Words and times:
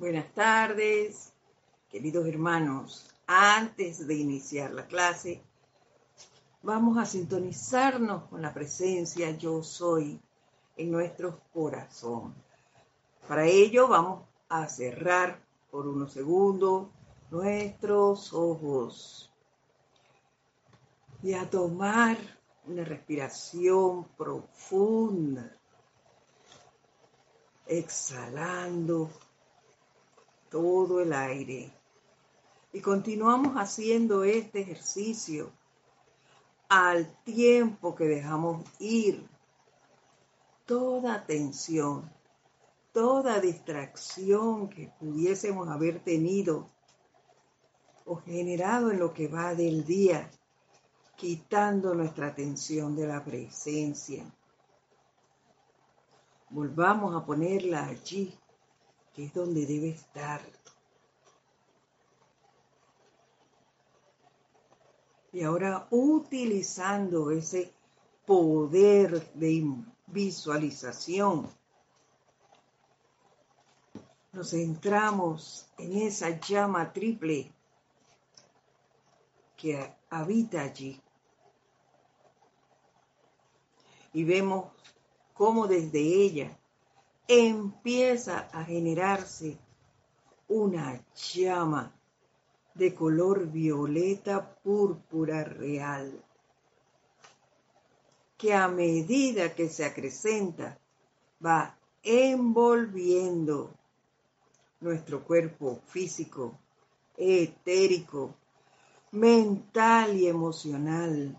Buenas 0.00 0.32
tardes, 0.32 1.30
queridos 1.90 2.26
hermanos. 2.26 3.06
Antes 3.26 4.06
de 4.06 4.14
iniciar 4.14 4.70
la 4.70 4.86
clase, 4.86 5.42
vamos 6.62 6.96
a 6.96 7.04
sintonizarnos 7.04 8.24
con 8.30 8.40
la 8.40 8.54
presencia 8.54 9.30
yo 9.32 9.62
soy 9.62 10.18
en 10.78 10.90
nuestro 10.90 11.40
corazón. 11.52 12.34
Para 13.28 13.44
ello 13.44 13.88
vamos 13.88 14.22
a 14.48 14.66
cerrar 14.68 15.38
por 15.70 15.86
unos 15.86 16.14
segundos 16.14 16.88
nuestros 17.30 18.32
ojos 18.32 19.30
y 21.22 21.34
a 21.34 21.50
tomar 21.50 22.16
una 22.66 22.84
respiración 22.84 24.06
profunda, 24.16 25.54
exhalando 27.66 29.10
todo 30.50 31.00
el 31.00 31.12
aire. 31.12 31.72
Y 32.72 32.80
continuamos 32.80 33.54
haciendo 33.54 34.24
este 34.24 34.60
ejercicio 34.60 35.50
al 36.68 37.06
tiempo 37.24 37.94
que 37.94 38.04
dejamos 38.04 38.64
ir 38.78 39.26
toda 40.66 41.24
tensión, 41.26 42.08
toda 42.92 43.40
distracción 43.40 44.68
que 44.68 44.92
pudiésemos 45.00 45.68
haber 45.68 46.00
tenido 46.00 46.68
o 48.04 48.16
generado 48.16 48.90
en 48.90 48.98
lo 48.98 49.12
que 49.12 49.28
va 49.28 49.54
del 49.54 49.84
día, 49.84 50.30
quitando 51.16 51.94
nuestra 51.94 52.28
atención 52.28 52.94
de 52.94 53.06
la 53.06 53.24
presencia. 53.24 54.24
Volvamos 56.50 57.14
a 57.14 57.24
ponerla 57.24 57.86
allí 57.86 58.36
que 59.14 59.24
es 59.24 59.34
donde 59.34 59.66
debe 59.66 59.90
estar. 59.90 60.40
Y 65.32 65.42
ahora 65.42 65.86
utilizando 65.90 67.30
ese 67.30 67.72
poder 68.26 69.32
de 69.34 69.64
visualización, 70.06 71.48
nos 74.32 74.50
centramos 74.50 75.68
en 75.78 75.98
esa 76.02 76.40
llama 76.40 76.92
triple 76.92 77.52
que 79.56 79.94
habita 80.08 80.62
allí. 80.62 81.00
Y 84.12 84.24
vemos 84.24 84.72
cómo 85.34 85.66
desde 85.66 86.00
ella 86.00 86.59
empieza 87.32 88.48
a 88.52 88.64
generarse 88.64 89.56
una 90.48 91.00
llama 91.14 91.94
de 92.74 92.92
color 92.92 93.46
violeta 93.46 94.56
púrpura 94.56 95.44
real, 95.44 96.12
que 98.36 98.52
a 98.52 98.66
medida 98.66 99.54
que 99.54 99.68
se 99.68 99.84
acrecenta 99.84 100.76
va 101.44 101.78
envolviendo 102.02 103.74
nuestro 104.80 105.22
cuerpo 105.22 105.78
físico, 105.86 106.58
etérico, 107.16 108.34
mental 109.12 110.16
y 110.16 110.26
emocional, 110.26 111.38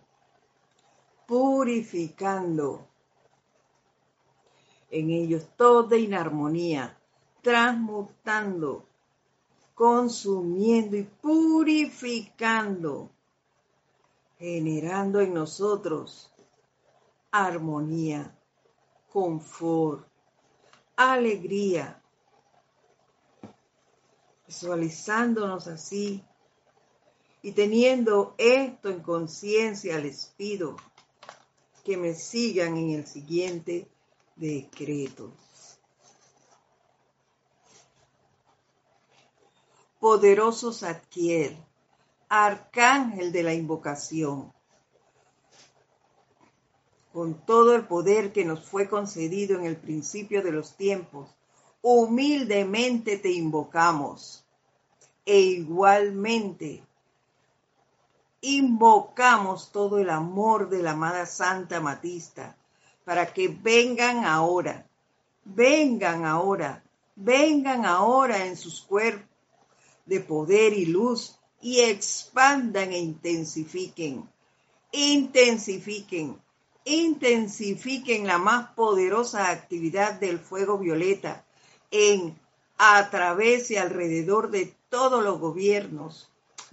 purificando 1.28 2.88
en 4.92 5.10
ellos 5.10 5.48
toda 5.56 5.98
inarmonía, 5.98 6.98
transmutando, 7.42 8.86
consumiendo 9.74 10.98
y 10.98 11.04
purificando, 11.04 13.10
generando 14.38 15.22
en 15.22 15.34
nosotros 15.34 16.32
armonía, 17.32 18.38
confort, 19.12 20.06
alegría, 20.98 22.02
visualizándonos 24.46 25.68
así 25.68 26.24
y 27.42 27.54
teniendo 27.54 28.36
esto 28.38 28.90
en 28.90 29.00
conciencia, 29.00 29.98
les 29.98 30.34
pido 30.38 30.76
que 31.84 31.98
me 31.98 32.14
sigan 32.14 32.78
en 32.78 32.92
el 32.92 33.08
siguiente 33.08 33.88
decreto. 34.42 35.32
Poderoso 40.00 40.74
Zadkiel, 40.74 41.56
arcángel 42.28 43.32
de 43.32 43.44
la 43.44 43.54
invocación, 43.54 44.52
con 47.14 47.46
todo 47.46 47.76
el 47.76 47.86
poder 47.86 48.34
que 48.34 48.44
nos 48.44 48.66
fue 48.66 48.90
concedido 48.90 49.60
en 49.60 49.66
el 49.66 49.78
principio 49.78 50.42
de 50.42 50.52
los 50.52 50.76
tiempos, 50.76 51.30
humildemente 51.84 53.18
te 53.18 53.32
invocamos 53.32 54.44
e 55.24 55.40
igualmente 55.40 56.84
invocamos 58.42 59.72
todo 59.72 60.00
el 60.00 60.10
amor 60.10 60.68
de 60.70 60.82
la 60.82 60.92
amada 60.92 61.28
Santa 61.28 61.80
Matista 61.80 62.58
para 63.12 63.34
que 63.34 63.50
vengan 63.50 64.24
ahora, 64.24 64.88
vengan 65.44 66.24
ahora, 66.24 66.82
vengan 67.14 67.86
ahora 67.86 68.46
en 68.46 68.56
sus 68.56 68.80
cuerpos 68.80 69.28
de 70.06 70.22
poder 70.22 70.72
y 70.72 70.86
luz 70.86 71.38
y 71.60 71.82
expandan 71.82 72.94
e 72.94 73.00
intensifiquen, 73.00 74.30
intensifiquen, 74.94 76.40
intensifiquen 76.86 78.28
la 78.28 78.38
más 78.38 78.70
poderosa 78.76 79.50
actividad 79.50 80.14
del 80.14 80.40
fuego 80.40 80.78
violeta 80.78 81.44
en, 81.92 82.40
a 82.78 83.10
través 83.10 83.72
y 83.72 83.76
alrededor 83.76 84.52
de 84.52 84.74
todos 84.88 85.22
los 85.22 85.38
gobiernos, 85.38 86.30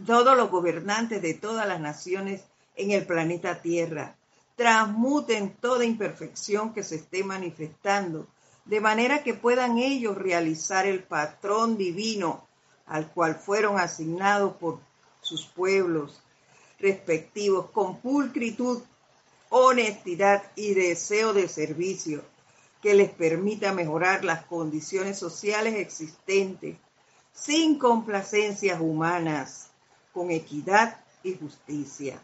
todos 0.06 0.36
los 0.36 0.52
gobernantes 0.52 1.20
de 1.20 1.34
todas 1.34 1.66
las 1.66 1.80
naciones 1.80 2.44
en 2.76 2.92
el 2.92 3.04
planeta 3.06 3.60
Tierra 3.60 4.17
transmuten 4.58 5.54
toda 5.54 5.84
imperfección 5.84 6.74
que 6.74 6.82
se 6.82 6.96
esté 6.96 7.22
manifestando, 7.22 8.26
de 8.64 8.80
manera 8.80 9.22
que 9.22 9.32
puedan 9.32 9.78
ellos 9.78 10.18
realizar 10.18 10.84
el 10.84 11.04
patrón 11.04 11.78
divino 11.78 12.44
al 12.84 13.08
cual 13.12 13.36
fueron 13.36 13.78
asignados 13.78 14.56
por 14.56 14.80
sus 15.20 15.46
pueblos 15.46 16.20
respectivos 16.80 17.70
con 17.70 18.00
pulcritud, 18.00 18.82
honestidad 19.48 20.42
y 20.56 20.74
deseo 20.74 21.32
de 21.32 21.46
servicio 21.46 22.24
que 22.82 22.94
les 22.94 23.10
permita 23.10 23.72
mejorar 23.72 24.24
las 24.24 24.44
condiciones 24.44 25.20
sociales 25.20 25.76
existentes 25.76 26.76
sin 27.32 27.78
complacencias 27.78 28.80
humanas, 28.80 29.68
con 30.12 30.32
equidad 30.32 30.98
y 31.22 31.36
justicia. 31.36 32.20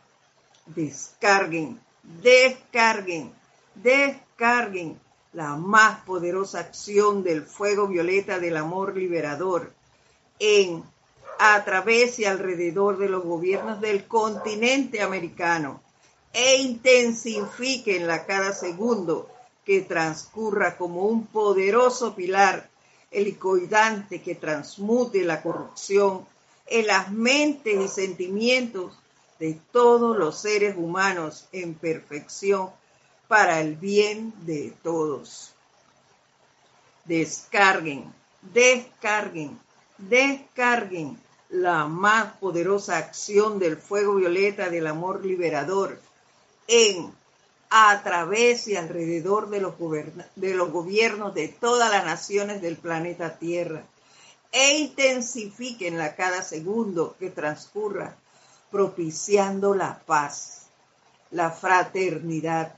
Descarguen 0.67 1.79
descarguen, 2.23 3.33
descarguen 3.75 5.01
la 5.33 5.57
más 5.57 6.01
poderosa 6.05 6.61
acción 6.61 7.23
del 7.23 7.43
fuego 7.43 7.89
violeta 7.89 8.39
del 8.39 8.57
amor 8.57 8.97
liberador 8.97 9.73
en, 10.39 10.85
a 11.39 11.65
través 11.65 12.19
y 12.19 12.25
alrededor 12.25 12.99
de 12.99 13.09
los 13.09 13.25
gobiernos 13.25 13.81
del 13.81 14.07
continente 14.07 15.03
americano 15.03 15.83
e 16.33 16.57
intensifiquenla 16.57 18.27
cada 18.27 18.53
segundo 18.53 19.29
que 19.65 19.81
transcurra 19.81 20.77
como 20.77 21.07
un 21.07 21.27
poderoso 21.27 22.15
pilar 22.15 22.69
helicoidante 23.11 24.21
que 24.21 24.35
transmute 24.35 25.25
la 25.25 25.43
corrupción 25.43 26.27
en 26.67 26.87
las 26.87 27.11
mentes 27.11 27.81
y 27.81 27.89
sentimientos 27.89 28.93
de 29.39 29.59
todos 29.73 30.17
los 30.17 30.39
seres 30.39 30.77
humanos 30.77 31.47
en 31.53 31.75
perfección 31.75 32.71
para 33.29 33.61
el 33.61 33.77
bien 33.77 34.33
de 34.47 34.73
todos. 34.83 35.53
Descarguen, 37.05 38.13
descarguen, 38.53 39.59
descarguen 39.99 41.19
la 41.51 41.87
más 41.87 42.37
poderosa 42.39 42.97
acción 42.97 43.59
del 43.59 43.77
fuego 43.77 44.17
violeta 44.17 44.71
del 44.71 44.87
amor 44.87 45.25
liberador 45.25 46.01
en, 46.67 47.13
a 47.71 48.03
través 48.03 48.67
y 48.69 48.77
alrededor 48.77 49.51
de 49.51 49.61
los, 49.61 49.75
de 50.37 50.55
los 50.55 50.71
gobiernos 50.71 51.35
de 51.35 51.49
todas 51.49 51.91
las 51.91 52.05
naciones 52.05 52.63
del 52.63 52.77
planeta 52.77 53.39
Tierra 53.39 53.85
e 54.53 54.79
intensifiquenla 54.79 56.15
cada 56.15 56.43
segundo 56.43 57.17
que 57.19 57.31
transcurra 57.31 58.17
propiciando 58.75 59.73
la 59.73 60.01
paz, 60.05 60.67
la 61.31 61.53
fraternidad 61.53 62.75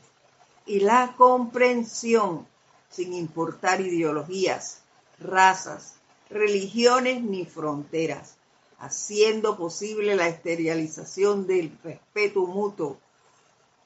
y 0.66 0.80
la 0.80 1.14
comprensión 1.16 2.46
sin 2.90 3.14
importar 3.14 3.80
ideologías, 3.80 4.82
razas, 5.18 5.94
religiones 6.28 7.22
ni 7.22 7.46
fronteras, 7.46 8.36
haciendo 8.78 9.56
posible 9.56 10.16
la 10.16 10.28
esterilización 10.28 11.46
del 11.46 11.78
respeto 11.82 12.46
mutuo, 12.46 12.98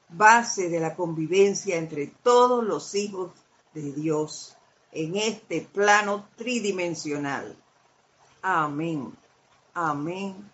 base 0.09 0.67
de 0.67 0.81
la 0.81 0.97
convivencia 0.97 1.77
entre 1.77 2.07
todos 2.07 2.61
los 2.61 2.93
hijos 2.93 3.31
de 3.73 3.93
Dios 3.93 4.57
en 4.91 5.15
este 5.15 5.61
plano 5.61 6.27
tridimensional. 6.35 7.55
Amén, 8.41 9.15
amén 9.73 10.51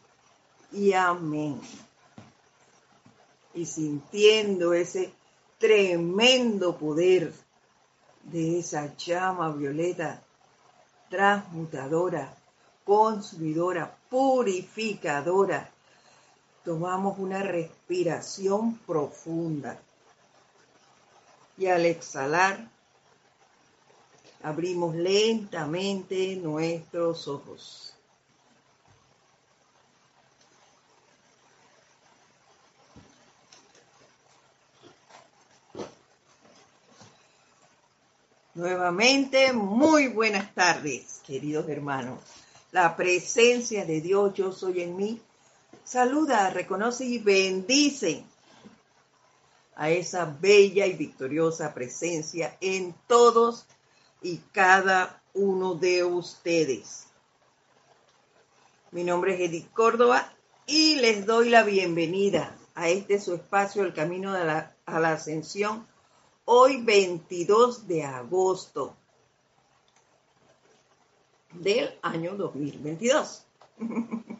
y 0.71 0.93
amén. 0.93 1.59
Y 3.53 3.65
sintiendo 3.65 4.73
ese 4.73 5.11
tremendo 5.57 6.77
poder 6.77 7.33
de 8.23 8.59
esa 8.59 8.95
llama 8.95 9.51
violeta 9.51 10.21
transmutadora, 11.09 12.35
consumidora, 12.83 13.97
purificadora, 14.09 15.69
tomamos 16.63 17.17
una 17.17 17.41
respiración 17.41 18.77
profunda. 18.79 19.79
Y 21.57 21.67
al 21.67 21.85
exhalar, 21.85 22.69
abrimos 24.43 24.95
lentamente 24.95 26.35
nuestros 26.35 27.27
ojos. 27.27 27.96
Nuevamente, 38.57 39.53
muy 39.53 40.07
buenas 40.07 40.51
tardes, 40.55 41.21
queridos 41.27 41.69
hermanos. 41.69 42.17
La 42.71 42.97
presencia 42.97 43.85
de 43.85 44.01
Dios, 44.01 44.33
yo 44.33 44.51
soy 44.51 44.81
en 44.81 44.95
mí, 44.95 45.21
saluda, 45.83 46.49
reconoce 46.49 47.05
y 47.05 47.19
bendice 47.19 48.23
a 49.75 49.91
esa 49.91 50.25
bella 50.41 50.87
y 50.87 50.93
victoriosa 50.93 51.75
presencia 51.75 52.57
en 52.59 52.95
todos 53.05 53.67
y 54.23 54.37
cada 54.51 55.21
uno 55.35 55.75
de 55.75 56.03
ustedes. 56.03 57.05
Mi 58.89 59.03
nombre 59.03 59.35
es 59.35 59.51
Edith 59.51 59.71
Córdoba 59.71 60.33
y 60.65 60.95
les 60.95 61.27
doy 61.27 61.49
la 61.49 61.61
bienvenida 61.61 62.55
a 62.73 62.89
este 62.89 63.19
su 63.19 63.35
espacio, 63.35 63.83
El 63.83 63.93
Camino 63.93 64.33
a 64.33 64.43
la, 64.43 64.75
a 64.87 64.99
la 64.99 65.11
Ascensión 65.11 65.85
hoy 66.49 66.81
22 66.81 67.87
de 67.87 68.03
agosto 68.03 68.95
del 71.51 71.93
año 72.01 72.35
2022. 72.35 73.45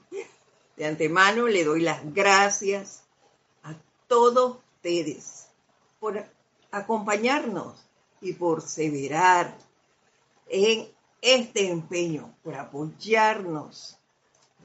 De 0.78 0.86
antemano 0.86 1.48
le 1.48 1.66
doy 1.66 1.82
las 1.82 2.14
gracias 2.14 3.04
a 3.64 3.76
todos 4.08 4.58
ustedes 4.76 5.48
por 6.00 6.24
acompañarnos 6.72 7.76
y 8.22 8.34
por 8.34 8.62
severar 8.62 9.58
en 10.48 10.88
este 11.22 11.70
empeño, 11.70 12.34
por 12.42 12.56
apoyarnos, 12.56 13.98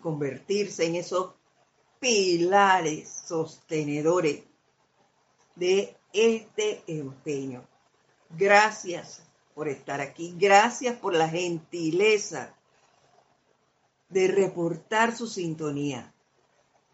convertirse 0.01 0.87
en 0.87 0.97
esos 0.97 1.33
pilares 1.99 3.23
sostenedores 3.27 4.45
de 5.57 5.97
este 6.13 6.83
empeño. 6.87 7.67
Gracias 8.31 9.23
por 9.55 9.69
estar 9.69 10.01
aquí. 10.01 10.35
Gracias 10.39 10.97
por 10.99 11.15
la 11.15 11.29
gentileza 11.29 12.55
de 14.09 14.29
reportar 14.29 15.17
su 15.17 15.27
sintonía, 15.27 16.13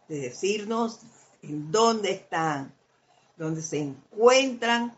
de 0.08 0.20
decirnos 0.20 1.00
en 1.42 1.70
dónde 1.70 2.12
están, 2.12 2.74
dónde 3.36 3.62
se 3.62 3.78
encuentran, 3.78 4.96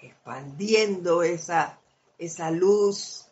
expandiendo 0.00 1.22
esa, 1.22 1.78
esa 2.18 2.50
luz 2.50 3.26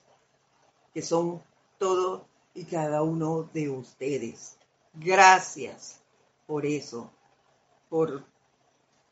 que 0.92 1.02
son 1.02 1.42
todos 1.78 2.22
y 2.54 2.64
cada 2.64 3.02
uno 3.02 3.48
de 3.52 3.68
ustedes. 3.68 4.56
Gracias 4.94 6.00
por 6.46 6.64
eso, 6.64 7.10
por 7.88 8.24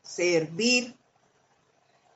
servir 0.01 0.95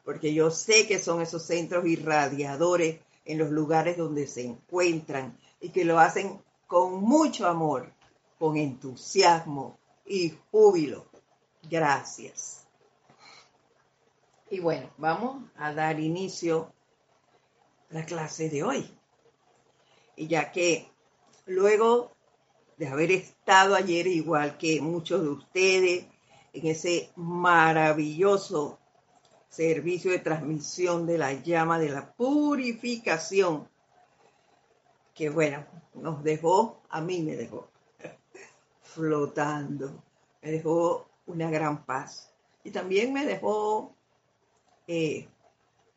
porque 0.08 0.34
yo 0.34 0.52
sé 0.52 0.88
que 0.88 1.00
son 1.00 1.22
esos 1.22 1.44
centros 1.44 1.86
irradiadores 1.86 3.02
en 3.26 3.38
los 3.38 3.50
lugares 3.50 3.98
donde 3.98 4.26
se 4.26 4.42
encuentran 4.46 5.38
y 5.60 5.68
que 5.68 5.84
lo 5.84 6.00
hacen 6.00 6.42
con 6.66 7.02
mucho 7.02 7.46
amor, 7.46 7.92
con 8.40 8.56
entusiasmo 8.56 9.78
y 10.06 10.34
júbilo. 10.50 11.08
Gracias. 11.70 12.66
Y 14.50 14.62
bueno, 14.62 14.90
vamos 14.96 15.44
a 15.58 15.74
dar 15.74 16.00
inicio 16.00 16.72
a 17.92 17.96
la 17.96 18.06
clase 18.06 18.50
de 18.50 18.64
hoy. 18.64 18.98
Y 20.16 20.28
ya 20.28 20.54
que 20.54 20.90
luego 21.46 22.14
de 22.78 22.88
haber 22.88 23.12
estado 23.12 23.76
ayer, 23.76 24.08
igual 24.08 24.58
que 24.58 24.80
muchos 24.80 25.22
de 25.22 25.28
ustedes, 25.28 26.06
en 26.54 26.66
ese 26.66 27.12
maravilloso 27.18 28.80
servicio 29.50 30.12
de 30.12 30.20
transmisión 30.20 31.06
de 31.06 31.18
la 31.18 31.34
llama 31.34 31.80
de 31.80 31.90
la 31.90 32.14
purificación, 32.14 33.68
que 35.14 35.30
bueno, 35.30 35.66
nos 35.94 36.24
dejó, 36.24 36.82
a 36.90 37.02
mí 37.02 37.22
me 37.22 37.36
dejó 37.36 37.70
flotando, 38.82 40.04
me 40.42 40.52
dejó 40.52 41.10
una 41.26 41.50
gran 41.50 41.86
paz. 41.86 42.34
Y 42.64 42.72
también 42.72 43.14
me 43.14 43.26
dejó 43.26 43.96
eh, 44.88 45.28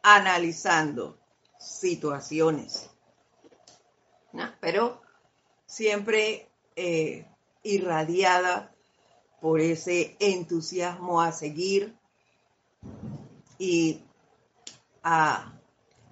analizando 0.03 1.19
situaciones, 1.59 2.91
pero 4.61 5.03
siempre 5.67 6.49
eh, 6.77 7.27
irradiada 7.63 8.75
por 9.41 9.61
ese 9.61 10.17
entusiasmo 10.21 11.21
a 11.21 11.33
seguir 11.33 11.97
y 13.61 14.03
a 15.03 15.53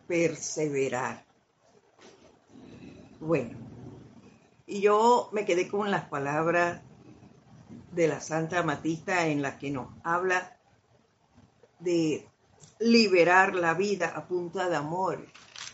perseverar. 0.06 1.24
Bueno, 3.20 3.56
y 4.66 4.82
yo 4.82 5.30
me 5.32 5.46
quedé 5.46 5.66
con 5.66 5.90
las 5.90 6.04
palabras 6.10 6.82
de 7.92 8.06
la 8.06 8.20
Santa 8.20 8.62
Matista 8.62 9.28
en 9.28 9.40
la 9.40 9.58
que 9.58 9.70
nos 9.70 9.88
habla 10.04 10.58
de 11.78 12.28
liberar 12.80 13.54
la 13.54 13.72
vida 13.72 14.08
a 14.14 14.28
punta 14.28 14.68
de 14.68 14.76
amor 14.76 15.26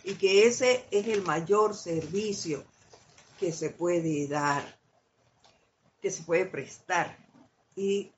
y 0.04 0.14
que 0.14 0.46
ese 0.46 0.86
es 0.92 1.08
el 1.08 1.22
mayor 1.22 1.74
servicio 1.74 2.62
que 3.40 3.50
se 3.50 3.70
puede 3.70 4.28
dar, 4.28 4.78
que 6.00 6.12
se 6.12 6.22
puede 6.22 6.46
prestar. 6.46 7.18
Y 7.74 8.12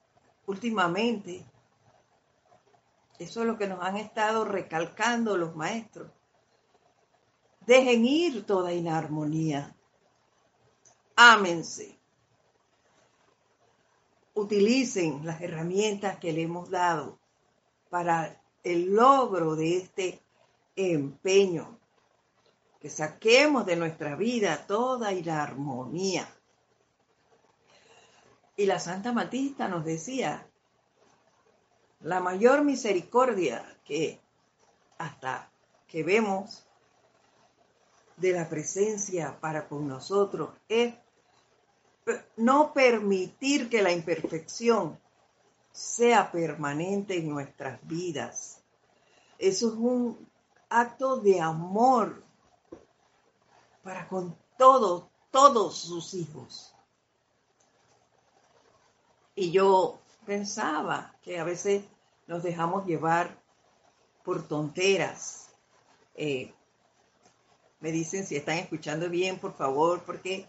últimamente 0.45 1.43
eso 3.19 3.41
es 3.41 3.47
lo 3.47 3.57
que 3.57 3.67
nos 3.67 3.83
han 3.83 3.97
estado 3.97 4.45
recalcando 4.45 5.37
los 5.37 5.57
maestros. 5.57 6.11
Dejen 7.67 8.05
ir 8.05 8.45
toda 8.45 8.73
inarmonía. 8.73 9.75
Ámense. 11.17 11.99
Utilicen 14.35 15.25
las 15.25 15.41
herramientas 15.41 16.19
que 16.19 16.33
le 16.33 16.43
hemos 16.43 16.71
dado 16.71 17.19
para 17.89 18.41
el 18.63 18.95
logro 18.95 19.57
de 19.57 19.79
este 19.79 20.23
empeño. 20.77 21.79
Que 22.81 22.91
saquemos 22.91 23.65
de 23.65 23.77
nuestra 23.77 24.15
vida 24.15 24.67
toda 24.67 25.13
inarmonía. 25.13 26.29
Y 28.57 28.67
la 28.67 28.79
Santa 28.79 29.13
Matista 29.13 29.69
nos 29.69 29.85
decía, 29.85 30.46
la 32.07 32.21
mayor 32.21 32.63
misericordia 32.63 33.65
que 33.85 34.21
hasta 34.97 35.51
que 35.89 36.05
vemos 36.05 36.65
de 38.17 38.33
la 38.33 38.49
presencia 38.49 39.41
para 39.41 39.69
con 39.69 39.89
nosotros 39.89 40.51
es 40.69 40.95
no 42.37 42.73
permitir 42.73 43.69
que 43.69 43.83
la 43.83 43.91
imperfección 43.91 45.01
sea 45.73 46.31
permanente 46.31 47.19
en 47.19 47.29
nuestras 47.29 47.85
vidas. 47.89 48.63
Eso 49.37 49.67
es 49.67 49.75
un 49.75 50.29
acto 50.69 51.17
de 51.17 51.41
amor 51.41 52.23
para 53.83 54.07
con 54.07 54.39
todos, 54.57 55.07
todos 55.33 55.77
sus 55.77 56.15
hijos. 56.15 56.73
Y 59.35 59.51
yo 59.51 59.99
pensaba 60.25 61.13
que 61.21 61.41
a 61.41 61.45
veces 61.45 61.85
nos 62.27 62.43
dejamos 62.43 62.87
llevar 62.87 63.37
por 64.25 64.47
tonteras. 64.47 65.49
Eh, 66.15 66.53
Me 67.81 67.93
dicen 67.93 68.27
si 68.27 68.37
están 68.37 68.59
escuchando 68.59 69.09
bien, 69.11 69.39
por 69.39 69.55
favor, 69.55 70.03
porque 70.05 70.47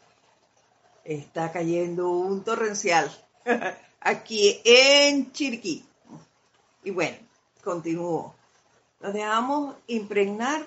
está 1.04 1.52
cayendo 1.52 2.10
un 2.10 2.44
torrencial 2.44 3.12
aquí 4.02 4.62
en 4.64 5.32
Chiriquí. 5.32 5.86
Y 6.84 6.92
bueno, 6.92 7.18
continúo. 7.64 8.34
Nos 9.02 9.14
dejamos 9.14 9.76
impregnar 9.88 10.66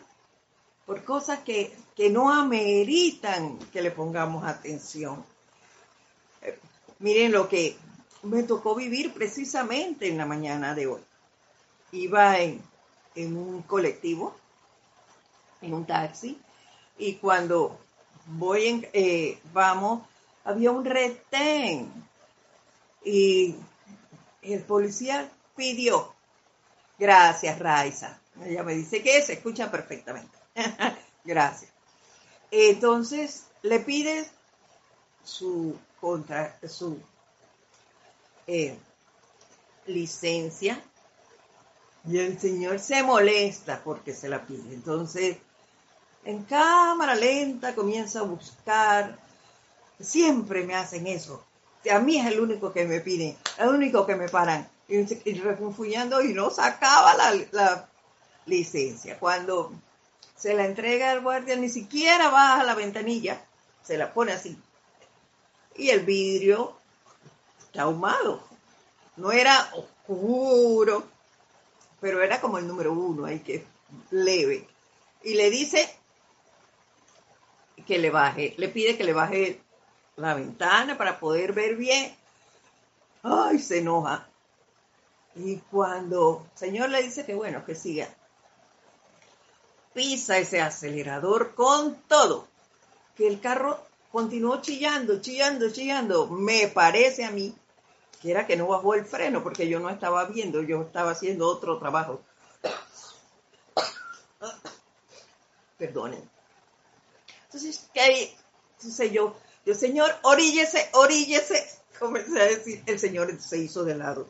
por 0.87 1.03
cosas 1.05 1.41
que, 1.41 1.75
que 1.97 2.11
no 2.11 2.31
ameritan 2.33 3.59
que 3.73 3.83
le 3.83 3.91
pongamos 3.91 4.45
atención. 4.45 5.25
Eh, 6.43 6.59
miren 6.99 7.33
lo 7.33 7.49
que 7.49 7.77
me 8.23 8.43
tocó 8.43 8.75
vivir 8.75 9.13
precisamente 9.13 10.09
en 10.09 10.19
la 10.19 10.27
mañana 10.27 10.75
de 10.75 10.87
hoy. 10.87 11.01
Iba 11.93 12.39
en, 12.39 12.63
en 13.15 13.37
un 13.37 13.63
colectivo, 13.63 14.35
en 15.61 15.75
un 15.75 15.87
taxi, 15.87 16.41
y 16.99 17.15
cuando 17.15 17.79
voy 18.27 18.67
en, 18.67 18.89
eh, 18.93 19.39
vamos, 19.53 20.03
había 20.45 20.71
un 20.71 20.85
retén 20.85 21.91
y 23.05 23.57
el 24.43 24.63
policía 24.63 25.31
pidió, 25.57 26.15
gracias 26.99 27.59
Raiza, 27.59 28.19
ella 28.45 28.63
me 28.63 28.75
dice 28.75 29.03
que 29.03 29.23
se 29.23 29.35
escucha 29.35 29.71
perfectamente, 29.71 30.37
gracias. 31.25 31.71
Entonces 32.51 33.47
le 33.63 33.81
pide 33.81 34.29
su 35.25 35.77
contra 36.01 36.59
su 36.69 37.01
eh, 38.53 38.77
licencia 39.87 40.83
y 42.05 42.19
el 42.19 42.41
señor 42.41 42.81
se 42.81 43.03
molesta 43.05 43.81
porque 43.85 44.13
se 44.13 44.29
la 44.29 44.45
pide. 44.45 44.75
Entonces, 44.75 45.37
en 46.25 46.43
cámara 46.43 47.15
lenta 47.15 47.77
comienza 47.77 48.21
a 48.21 48.25
buscar. 48.25 49.19
Siempre 50.01 50.65
me 50.65 50.75
hacen 50.75 51.07
eso. 51.07 51.45
A 51.91 52.01
mí 52.01 52.17
es 52.19 52.27
el 52.27 52.41
único 52.41 52.73
que 52.73 52.87
me 52.87 53.01
piden, 53.01 53.37
el 53.59 53.69
único 53.69 54.05
que 54.05 54.17
me 54.17 54.29
paran. 54.29 54.69
Y, 54.89 54.97
y 54.97 55.31
y 55.31 56.35
no 56.35 56.51
sacaba 56.51 57.15
la, 57.15 57.47
la 57.53 57.89
licencia. 58.47 59.17
Cuando 59.21 59.73
se 60.37 60.55
la 60.55 60.65
entrega 60.65 61.13
al 61.13 61.21
guardia, 61.21 61.55
ni 61.55 61.69
siquiera 61.69 62.31
baja 62.31 62.65
la 62.65 62.75
ventanilla, 62.75 63.41
se 63.85 63.97
la 63.97 64.13
pone 64.13 64.33
así. 64.33 64.59
Y 65.77 65.91
el 65.91 66.01
vidrio 66.01 66.80
ahumado. 67.77 68.43
No 69.17 69.33
era 69.33 69.71
oscuro, 69.75 71.05
pero 72.01 72.23
era 72.23 72.41
como 72.41 72.59
el 72.59 72.67
número 72.67 72.93
uno, 72.93 73.27
ahí 73.27 73.41
que 73.41 73.65
leve. 74.11 74.67
Y 75.23 75.35
le 75.35 75.51
dice 75.51 75.89
que 77.87 77.99
le 77.99 78.11
baje, 78.11 78.55
le 78.57 78.69
pide 78.69 78.97
que 78.97 79.05
le 79.05 79.13
baje 79.13 79.61
la 80.17 80.35
ventana 80.35 80.97
para 80.97 81.19
poder 81.19 81.53
ver 81.53 81.77
bien. 81.77 82.15
Ay, 83.23 83.59
se 83.59 83.79
enoja. 83.79 84.27
Y 85.35 85.57
cuando 85.71 86.47
el 86.53 86.59
Señor 86.59 86.91
le 86.91 87.03
dice 87.03 87.25
que 87.25 87.35
bueno, 87.35 87.65
que 87.65 87.75
siga, 87.75 88.09
pisa 89.93 90.39
ese 90.39 90.61
acelerador 90.61 91.55
con 91.55 91.97
todo, 92.09 92.49
que 93.17 93.27
el 93.27 93.41
carro 93.41 93.81
continuó 94.11 94.61
chillando, 94.61 95.21
chillando, 95.21 95.71
chillando. 95.71 96.27
Me 96.29 96.69
parece 96.69 97.25
a 97.25 97.31
mí 97.31 97.55
que 98.21 98.31
era 98.31 98.47
que 98.47 98.57
no 98.57 98.67
bajó 98.67 98.95
el 98.95 99.07
freno 99.07 99.43
porque 99.43 99.67
yo 99.67 99.81
no 99.81 99.89
estaba 99.89 100.27
viendo, 100.27 100.63
yo 100.63 100.83
estaba 100.83 101.13
haciendo 101.13 101.49
otro 101.49 101.79
trabajo. 101.79 102.21
Perdonen. 105.79 106.29
Entonces, 107.47 107.89
¿qué? 107.95 108.37
Entonces 108.77 109.11
yo, 109.11 109.35
yo, 109.65 109.75
Señor, 109.75 110.15
oríllese, 110.23 110.91
oríllese. 110.93 111.67
Comencé 111.99 112.41
a 112.41 112.45
decir, 112.45 112.83
el 112.87 112.99
Señor 112.99 113.41
se 113.41 113.59
hizo 113.59 113.85
de 113.85 113.97
lado. 113.97 114.29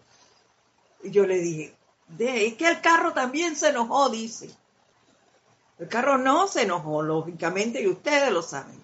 Y 1.02 1.10
yo 1.10 1.26
le 1.26 1.38
dije, 1.38 1.74
de 2.08 2.30
ahí 2.30 2.52
que 2.52 2.68
el 2.68 2.80
carro 2.80 3.12
también 3.12 3.56
se 3.56 3.70
enojó, 3.70 4.08
dice. 4.08 4.50
El 5.78 5.88
carro 5.88 6.16
no 6.18 6.46
se 6.46 6.62
enojó, 6.62 7.02
lógicamente, 7.02 7.80
y 7.80 7.88
ustedes 7.88 8.30
lo 8.30 8.42
saben. 8.42 8.80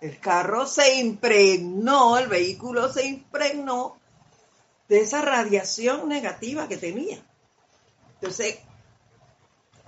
El 0.00 0.18
carro 0.18 0.66
se 0.66 0.96
impregnó, 1.00 2.18
el 2.18 2.28
vehículo 2.28 2.90
se 2.92 3.06
impregnó 3.06 3.98
de 4.88 5.00
esa 5.00 5.22
radiación 5.22 6.08
negativa 6.08 6.68
que 6.68 6.76
tenía. 6.76 7.22
Entonces, 8.14 8.58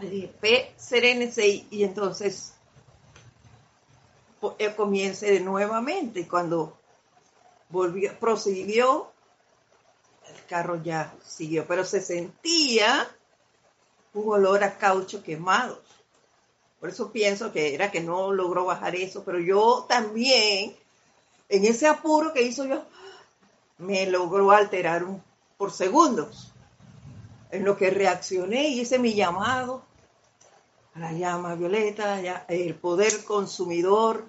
le 0.01 0.11
dije, 0.11 0.29
P, 0.41 0.75
serénese 0.77 1.67
y 1.71 1.85
entonces 1.85 2.55
él 4.59 4.75
comience 4.75 5.31
de 5.31 5.41
nuevamente. 5.41 6.27
Cuando 6.29 6.79
volvió, 7.69 8.19
prosiguió, 8.19 9.13
el 10.29 10.47
carro 10.47 10.83
ya 10.83 11.15
siguió, 11.25 11.67
pero 11.67 11.85
se 11.85 12.01
sentía 12.01 13.09
un 14.15 14.33
olor 14.33 14.63
a 14.65 14.79
caucho 14.79 15.23
quemado. 15.23 15.83
Por 16.81 16.91
eso 16.91 17.11
pienso 17.11 17.53
que 17.53 17.75
era 17.75 17.91
que 17.91 18.01
no 18.01 18.33
logró 18.33 18.65
bajar 18.65 18.95
eso, 18.95 19.25
pero 19.25 19.41
yo 19.41 19.87
también, 19.89 20.77
en 21.49 21.65
ese 21.65 21.89
apuro 21.89 22.33
que 22.33 22.43
hizo 22.43 22.65
yo, 22.67 22.85
me 23.79 24.07
logró 24.07 24.51
alterar 24.51 25.05
por 25.57 25.73
segundos. 25.73 26.53
En 27.51 27.65
lo 27.65 27.77
que 27.77 27.91
reaccioné 27.91 28.69
y 28.69 28.81
hice 28.81 28.99
mi 28.99 29.15
llamado 29.15 29.83
a 30.95 30.99
la 31.01 31.13
llama 31.13 31.55
violeta, 31.55 32.21
el 32.49 32.75
poder 32.75 33.25
consumidor, 33.25 34.27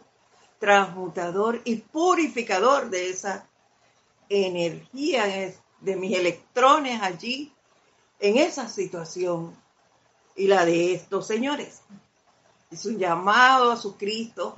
transmutador 0.59 1.61
y 1.65 1.77
purificador 1.77 2.89
de 2.89 3.09
esa 3.09 3.47
energía 4.29 5.25
de 5.81 5.95
mis 5.95 6.15
electrones 6.17 7.01
allí, 7.01 7.51
en 8.19 8.37
esa 8.37 8.67
situación 8.67 9.55
y 10.35 10.47
la 10.47 10.65
de 10.65 10.93
estos 10.93 11.25
señores. 11.27 11.81
Hice 12.71 12.89
un 12.89 12.99
llamado 12.99 13.71
a 13.71 13.77
su 13.77 13.97
Cristo 13.97 14.55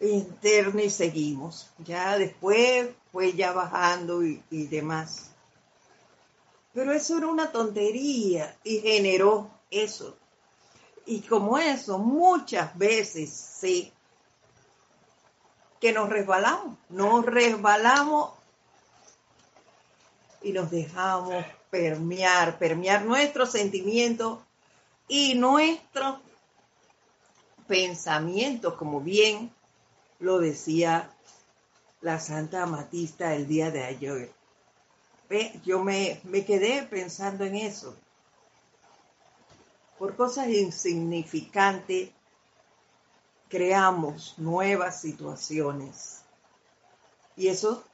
interno 0.00 0.80
y 0.80 0.90
seguimos. 0.90 1.70
Ya 1.78 2.18
después 2.18 2.90
fue 3.12 3.32
ya 3.32 3.52
bajando 3.52 4.22
y, 4.24 4.42
demás. 4.50 5.30
Pero 6.72 6.92
eso 6.92 7.16
era 7.16 7.28
una 7.28 7.50
tontería 7.50 8.56
y 8.62 8.80
generó 8.80 9.50
eso. 9.70 10.16
Y 11.06 11.20
como 11.20 11.56
eso, 11.56 11.98
muchas 11.98 12.76
veces 12.76 13.30
sí, 13.30 13.92
que 15.80 15.92
nos 15.92 16.08
resbalamos, 16.08 16.76
nos 16.88 17.24
resbalamos 17.24 18.30
y 20.42 20.52
nos 20.52 20.70
dejamos 20.70 21.44
permear, 21.70 22.58
permear 22.58 23.04
nuestros 23.04 23.52
sentimientos 23.52 24.40
y 25.08 25.34
nuestros 25.34 26.18
pensamientos, 27.66 28.74
como 28.74 29.00
bien 29.00 29.50
lo 30.18 30.38
decía 30.38 31.10
la 32.00 32.20
Santa 32.20 32.62
Amatista 32.62 33.34
el 33.34 33.46
día 33.46 33.70
de 33.70 33.84
ayer. 33.84 34.32
Yo 35.64 35.82
me, 35.82 36.20
me 36.24 36.44
quedé 36.44 36.82
pensando 36.84 37.44
en 37.44 37.56
eso. 37.56 37.96
Por 39.98 40.14
cosas 40.14 40.48
insignificantes 40.48 42.10
creamos 43.48 44.34
nuevas 44.36 45.00
situaciones. 45.00 46.22
Y 47.36 47.48
eso, 47.48 47.84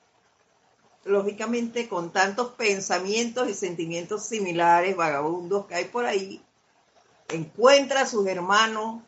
lógicamente, 1.04 1.88
con 1.88 2.12
tantos 2.12 2.52
pensamientos 2.52 3.48
y 3.48 3.54
sentimientos 3.54 4.24
similares, 4.24 4.96
vagabundos 4.96 5.66
que 5.66 5.74
hay 5.76 5.84
por 5.86 6.06
ahí, 6.06 6.42
encuentra 7.28 8.02
a 8.02 8.06
sus 8.06 8.26
hermanos 8.26 9.02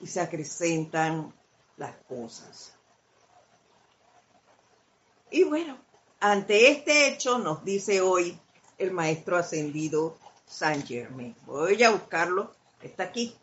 y 0.00 0.06
se 0.06 0.20
acrecentan 0.20 1.32
las 1.76 1.96
cosas. 2.08 2.74
Y 5.30 5.44
bueno, 5.44 5.76
ante 6.20 6.70
este 6.70 7.08
hecho 7.08 7.38
nos 7.38 7.64
dice 7.64 8.00
hoy 8.00 8.38
el 8.78 8.92
maestro 8.92 9.36
ascendido 9.36 10.16
San 10.46 10.86
Germain. 10.86 11.34
Voy 11.46 11.82
a 11.82 11.90
buscarlo, 11.90 12.54
está 12.82 13.04
aquí. 13.04 13.36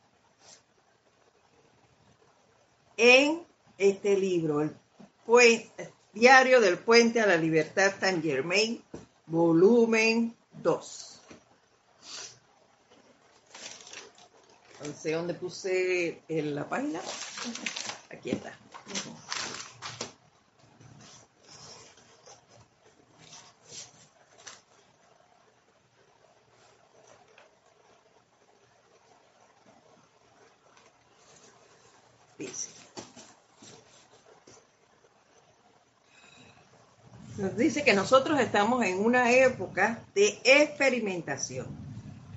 En 2.97 3.45
este 3.77 4.17
libro, 4.17 4.61
el 4.61 4.75
Diario 6.13 6.59
del 6.59 6.77
Puente 6.77 7.21
a 7.21 7.25
la 7.25 7.37
Libertad 7.37 7.93
San 7.99 8.21
Germain, 8.21 8.83
volumen 9.25 10.35
2. 10.61 11.21
No 14.85 14.93
sé 14.93 15.11
dónde 15.11 15.33
puse 15.33 16.21
en 16.27 16.55
la 16.55 16.67
página. 16.67 16.99
Aquí 18.11 18.31
está. 18.31 18.57
Nos 37.37 37.57
dice 37.57 37.83
que 37.83 37.93
nosotros 37.93 38.39
estamos 38.39 38.83
en 38.83 38.99
una 38.99 39.31
época 39.31 40.03
de 40.13 40.39
experimentación. 40.43 41.67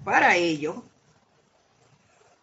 Para 0.03 0.37
ello, 0.37 0.83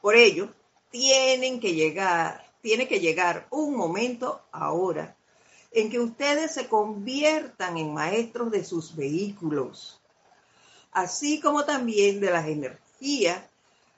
por 0.02 0.16
ello, 0.16 0.54
tienen 0.92 1.60
que 1.60 1.74
llegar 1.74 2.51
tiene 2.62 2.88
que 2.88 3.00
llegar 3.00 3.48
un 3.50 3.76
momento 3.76 4.42
ahora 4.52 5.16
en 5.72 5.90
que 5.90 6.00
ustedes 6.00 6.54
se 6.54 6.68
conviertan 6.68 7.78
en 7.78 7.94
maestros 7.94 8.52
de 8.52 8.64
sus 8.64 8.96
vehículos, 8.96 10.02
así 10.92 11.40
como 11.40 11.66
también 11.66 12.20
de 12.20 12.30
las 12.30 12.48
energías 12.48 13.42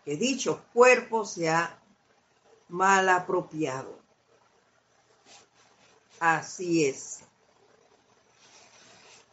que 0.05 0.15
dicho 0.17 0.63
cuerpo 0.73 1.25
se 1.25 1.49
ha 1.49 1.79
mal 2.69 3.09
apropiado. 3.09 3.99
Así 6.19 6.85
es. 6.85 7.19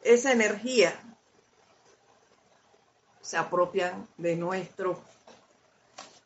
Esa 0.02 0.32
energía 0.32 0.98
se 3.20 3.36
apropian 3.36 4.08
de 4.16 4.34
nuestro, 4.34 5.00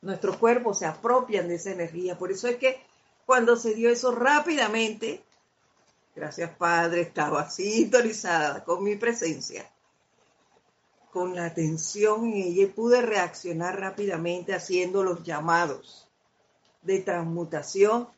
nuestro 0.01 0.39
cuerpo, 0.39 0.73
se 0.73 0.87
apropian 0.87 1.49
de 1.49 1.57
esa 1.57 1.73
energía. 1.73 2.17
Por 2.17 2.31
eso 2.31 2.49
es 2.49 2.57
que 2.57 2.81
cuando 3.27 3.57
se 3.57 3.75
dio 3.75 3.91
eso 3.91 4.13
rápidamente, 4.13 5.25
gracias 6.15 6.51
Padre, 6.57 7.03
estaba 7.03 7.51
sintonizada 7.51 8.65
con 8.65 8.85
mi 8.85 8.97
presencia, 8.97 9.71
con 11.13 11.35
la 11.35 11.47
atención 11.47 12.27
en 12.27 12.35
ella 12.35 12.63
y 12.65 12.67
pude 12.67 13.03
reaccionar 13.03 13.79
rápidamente 13.79 14.55
haciendo 14.55 15.03
los 15.03 15.23
llamados 15.23 16.09
de 16.83 17.01
transmutación 17.01 18.09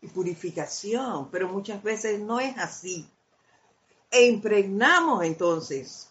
y 0.00 0.08
purificación, 0.08 1.30
pero 1.30 1.48
muchas 1.48 1.82
veces 1.82 2.20
no 2.20 2.38
es 2.38 2.56
así. 2.58 3.08
E 4.10 4.26
impregnamos 4.26 5.24
entonces 5.24 6.10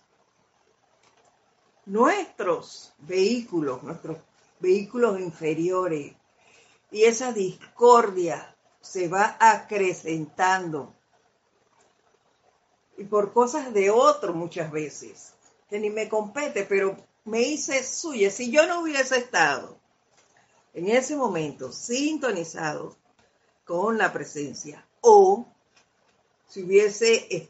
nuestros 1.85 2.93
vehículos, 2.99 3.83
nuestros 3.83 4.17
vehículos 4.59 5.19
inferiores, 5.19 6.13
y 6.91 7.03
esa 7.03 7.31
discordia 7.31 8.55
se 8.81 9.07
va 9.07 9.37
acrecentando 9.39 10.93
y 12.97 13.03
por 13.03 13.33
cosas 13.33 13.73
de 13.73 13.89
otro 13.89 14.33
muchas 14.33 14.71
veces, 14.71 15.33
que 15.69 15.79
ni 15.79 15.89
me 15.89 16.07
compete, 16.07 16.63
pero 16.63 16.95
me 17.25 17.41
hice 17.41 17.83
suya. 17.83 18.31
Si 18.31 18.51
yo 18.51 18.65
no 18.67 18.81
hubiese 18.81 19.17
estado 19.17 19.77
en 20.73 20.89
ese 20.89 21.15
momento 21.15 21.71
sintonizado 21.71 22.95
con 23.65 23.97
la 23.97 24.13
presencia 24.13 24.87
o 25.01 25.45
si 26.47 26.63
hubiese 26.63 27.49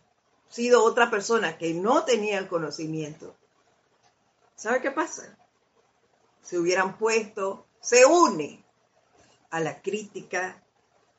sido 0.49 0.83
otra 0.83 1.11
persona 1.11 1.57
que 1.57 1.73
no 1.73 2.05
tenía 2.05 2.39
el 2.39 2.47
conocimiento, 2.47 3.35
¿sabe 4.55 4.81
qué 4.81 4.91
pasa? 4.91 5.37
Se 6.41 6.57
hubieran 6.57 6.97
puesto, 6.97 7.67
se 7.81 8.05
une 8.05 8.64
a 9.55 9.61
la 9.61 9.81
crítica, 9.81 10.61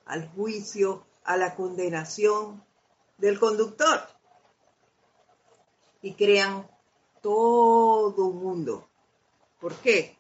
al 0.05 0.29
juicio, 0.29 1.07
a 1.25 1.39
la 1.39 1.55
condenación 1.55 2.63
del 3.17 3.41
conductor 3.41 3.99
y 6.03 6.13
crean 6.13 6.69
todo 7.23 8.27
un 8.27 8.37
mundo. 8.37 8.91
¿Por 9.59 9.75
qué? 9.77 10.19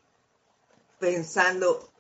Pensando, 0.99 1.93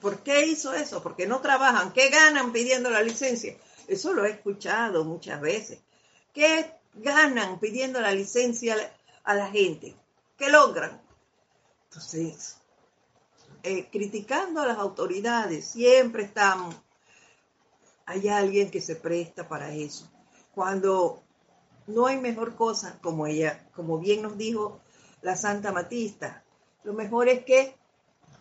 ¿por 0.00 0.24
qué 0.24 0.44
hizo 0.44 0.74
eso? 0.74 1.04
¿Por 1.04 1.14
qué 1.14 1.28
no 1.28 1.40
trabajan? 1.40 1.92
¿Qué 1.92 2.08
ganan 2.08 2.50
pidiendo 2.50 2.90
la 2.90 3.02
licencia? 3.02 3.56
Eso 3.86 4.12
lo 4.12 4.24
he 4.24 4.30
escuchado 4.30 5.04
muchas 5.04 5.40
veces. 5.40 5.78
¿Qué 6.34 6.68
ganan 6.94 7.60
pidiendo 7.60 8.00
la 8.00 8.10
licencia 8.10 8.74
a 9.22 9.34
la 9.34 9.48
gente? 9.52 9.94
¿Qué 10.36 10.48
logran? 10.48 11.00
Entonces, 11.84 12.59
eh, 13.62 13.88
criticando 13.90 14.60
a 14.60 14.66
las 14.66 14.78
autoridades, 14.78 15.66
siempre 15.66 16.24
estamos, 16.24 16.74
hay 18.06 18.28
alguien 18.28 18.70
que 18.70 18.80
se 18.80 18.96
presta 18.96 19.48
para 19.48 19.72
eso. 19.72 20.10
Cuando 20.54 21.22
no 21.86 22.06
hay 22.06 22.18
mejor 22.18 22.54
cosa, 22.56 22.98
como 23.02 23.26
ella, 23.26 23.68
como 23.74 23.98
bien 23.98 24.22
nos 24.22 24.36
dijo 24.36 24.80
la 25.22 25.36
Santa 25.36 25.72
Matista. 25.72 26.44
Lo 26.84 26.94
mejor 26.94 27.28
es 27.28 27.44
que 27.44 27.76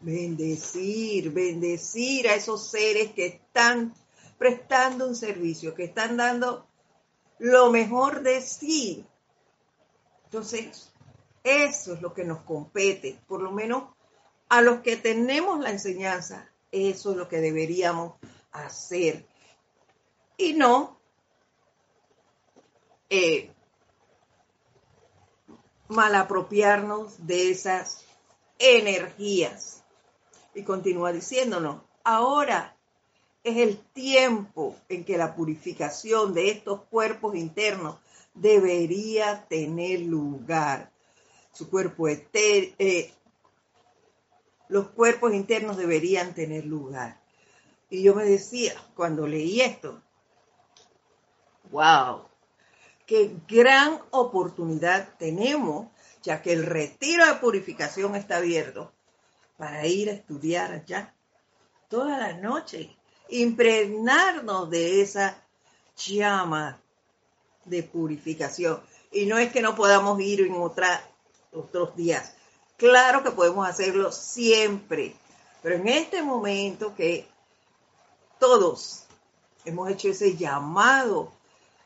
bendecir, 0.02 1.32
bendecir 1.32 2.30
a 2.30 2.36
esos 2.36 2.70
seres 2.70 3.12
que 3.14 3.26
están 3.26 3.94
prestando 4.38 5.08
un 5.08 5.16
servicio, 5.16 5.74
que 5.74 5.86
están 5.86 6.16
dando 6.18 6.68
lo 7.40 7.72
mejor 7.72 8.22
de 8.22 8.42
sí. 8.42 9.06
Entonces, 10.26 10.92
eso 11.44 11.94
es 11.94 12.02
lo 12.02 12.14
que 12.14 12.24
nos 12.24 12.42
compete, 12.44 13.20
por 13.28 13.42
lo 13.42 13.52
menos 13.52 13.84
a 14.50 14.62
los 14.62 14.82
que 14.82 14.98
tenemos 14.98 15.60
la 15.60 15.70
enseñanza, 15.70 16.50
eso 16.72 17.12
es 17.12 17.18
lo 17.18 17.28
que 17.28 17.40
deberíamos 17.40 18.16
hacer. 18.52 19.26
Y 20.38 20.54
no 20.54 21.00
eh, 23.10 23.52
malapropiarnos 25.88 27.26
de 27.26 27.52
esas 27.52 28.04
energías. 28.58 29.84
Y 30.54 30.64
continúa 30.64 31.12
diciéndonos, 31.12 31.82
ahora 32.04 32.76
es 33.44 33.58
el 33.58 33.78
tiempo 33.78 34.76
en 34.90 35.04
que 35.06 35.18
la 35.18 35.36
purificación 35.36 36.34
de 36.34 36.52
estos 36.52 36.82
cuerpos 36.86 37.36
internos 37.36 37.98
debería 38.34 39.46
tener 39.48 40.02
lugar. 40.02 40.92
Su 41.54 41.70
cuerpo 41.70 42.08
eh, 42.08 43.14
los 44.70 44.90
cuerpos 44.90 45.34
internos 45.34 45.76
deberían 45.78 46.34
tener 46.34 46.66
lugar. 46.66 47.20
Y 47.90 48.04
yo 48.04 48.16
me 48.16 48.24
decía, 48.24 48.74
cuando 48.96 49.28
leí 49.28 49.62
esto, 49.62 50.02
wow, 51.72 52.28
qué 53.06 53.36
gran 53.48 54.00
oportunidad 54.12 55.18
tenemos, 55.18 55.88
ya 56.22 56.42
que 56.42 56.54
el 56.54 56.66
retiro 56.66 57.26
de 57.26 57.34
purificación 57.36 58.16
está 58.16 58.38
abierto 58.38 58.94
para 59.58 59.86
ir 59.88 60.10
a 60.10 60.14
estudiar 60.14 60.72
allá 60.72 61.14
toda 61.90 62.20
la 62.20 62.34
noche, 62.34 62.96
impregnarnos 63.30 64.70
de 64.70 65.02
esa 65.02 65.44
llama 65.98 66.80
de 67.66 67.82
purificación. 67.82 68.82
Y 69.12 69.26
no 69.26 69.40
es 69.40 69.52
que 69.52 69.62
no 69.62 69.76
podamos 69.76 70.20
ir 70.22 70.42
en 70.42 70.54
otra, 70.54 71.02
otros 71.52 71.96
días. 71.96 72.36
Claro 72.80 73.24
que 73.24 73.32
podemos 73.32 73.68
hacerlo 73.68 74.10
siempre, 74.10 75.14
pero 75.62 75.76
en 75.76 75.90
este 75.90 76.24
momento 76.24 76.96
que 76.96 77.28
todos 78.40 79.04
hemos 79.66 79.90
hecho 79.90 80.08
ese 80.08 80.38
llamado 80.38 81.30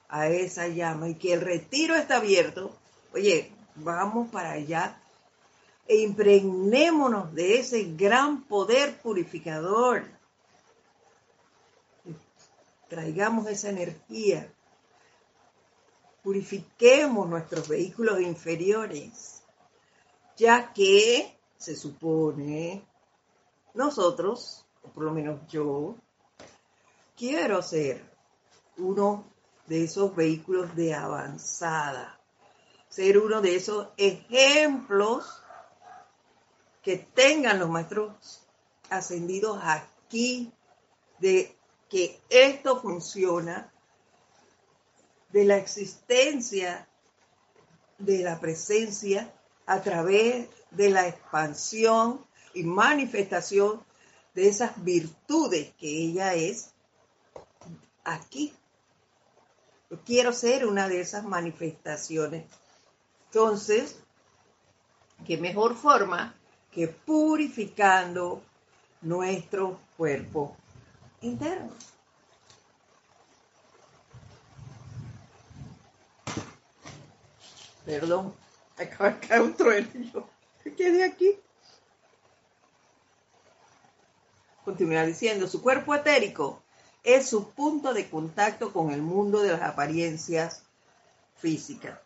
a 0.08 0.28
esa 0.28 0.68
llama 0.68 1.10
y 1.10 1.16
que 1.16 1.34
el 1.34 1.42
retiro 1.42 1.96
está 1.96 2.18
abierto, 2.18 2.72
oye, 3.12 3.52
vamos 3.74 4.30
para 4.30 4.52
allá 4.52 5.02
e 5.88 5.98
impregnémonos 5.98 7.34
de 7.34 7.58
ese 7.58 7.86
gran 7.96 8.44
poder 8.44 8.96
purificador. 9.02 10.06
Traigamos 12.88 13.48
esa 13.48 13.70
energía. 13.70 14.48
Purifiquemos 16.22 17.28
nuestros 17.28 17.68
vehículos 17.68 18.22
inferiores, 18.22 19.43
ya 20.38 20.74
que 20.74 21.38
se 21.58 21.76
supone 21.76 22.84
nosotros, 23.74 24.66
o 24.84 24.90
por 24.90 25.04
lo 25.04 25.12
menos 25.12 25.40
yo, 25.48 25.96
quiero 27.16 27.62
ser 27.62 28.04
uno 28.78 29.26
de 29.68 29.86
esos 29.86 30.16
vehículos 30.16 30.76
de 30.76 30.94
avanzada. 30.94 32.20
Ser 32.90 33.18
uno 33.18 33.42
de 33.42 33.56
esos 33.56 33.88
ejemplos 33.98 35.42
que 36.82 36.98
tengan 36.98 37.60
los 37.60 37.70
maestros 37.70 38.42
ascendidos 38.90 39.60
aquí 39.64 40.52
de 41.20 41.58
que 41.90 42.22
esto 42.30 42.82
funciona, 42.82 43.72
de 45.32 45.46
la 45.46 45.58
existencia 45.58 46.88
de 47.98 48.20
la 48.20 48.40
presencia 48.40 49.34
a 49.66 49.82
través 49.82 50.48
de 50.72 50.90
la 50.90 51.08
expansión 51.08 52.26
y 52.54 52.64
manifestación 52.64 53.82
de 54.34 54.48
esas 54.48 54.84
virtudes 54.84 55.74
que 55.80 55.88
ella 55.88 56.34
es 56.34 56.72
aquí 58.04 58.54
quiero 60.06 60.34
ser 60.34 60.66
una 60.66 60.88
de 60.88 61.02
esas 61.02 61.24
manifestaciones. 61.24 62.46
Entonces, 63.28 63.98
¿qué 65.26 65.38
mejor 65.38 65.76
forma 65.76 66.36
que 66.72 66.88
purificando 66.88 68.42
nuestro 69.02 69.80
cuerpo 69.98 70.56
interno? 71.22 71.72
Perdón, 77.86 78.34
acaba 78.78 79.12
de 79.12 79.28
caer 79.28 79.42
un 79.42 79.56
trueno 79.56 79.88
y 79.94 80.12
yo 80.12 80.28
quedé 80.76 81.04
aquí. 81.04 81.40
Continúa 84.64 85.04
diciendo, 85.04 85.48
su 85.48 85.62
cuerpo 85.62 85.94
etérico 85.94 86.64
es 87.04 87.28
su 87.30 87.52
punto 87.52 87.94
de 87.94 88.10
contacto 88.10 88.72
con 88.72 88.92
el 88.92 89.02
mundo 89.02 89.42
de 89.42 89.52
las 89.52 89.62
apariencias 89.62 90.64
físicas. 91.36 92.00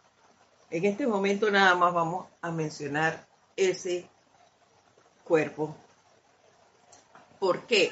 En 0.69 0.85
este 0.85 1.05
momento 1.05 1.51
nada 1.51 1.75
más 1.75 1.93
vamos 1.93 2.27
a 2.41 2.51
mencionar 2.51 3.27
ese 3.55 4.09
cuerpo. 5.23 5.75
¿Por 7.39 7.67
qué? 7.67 7.91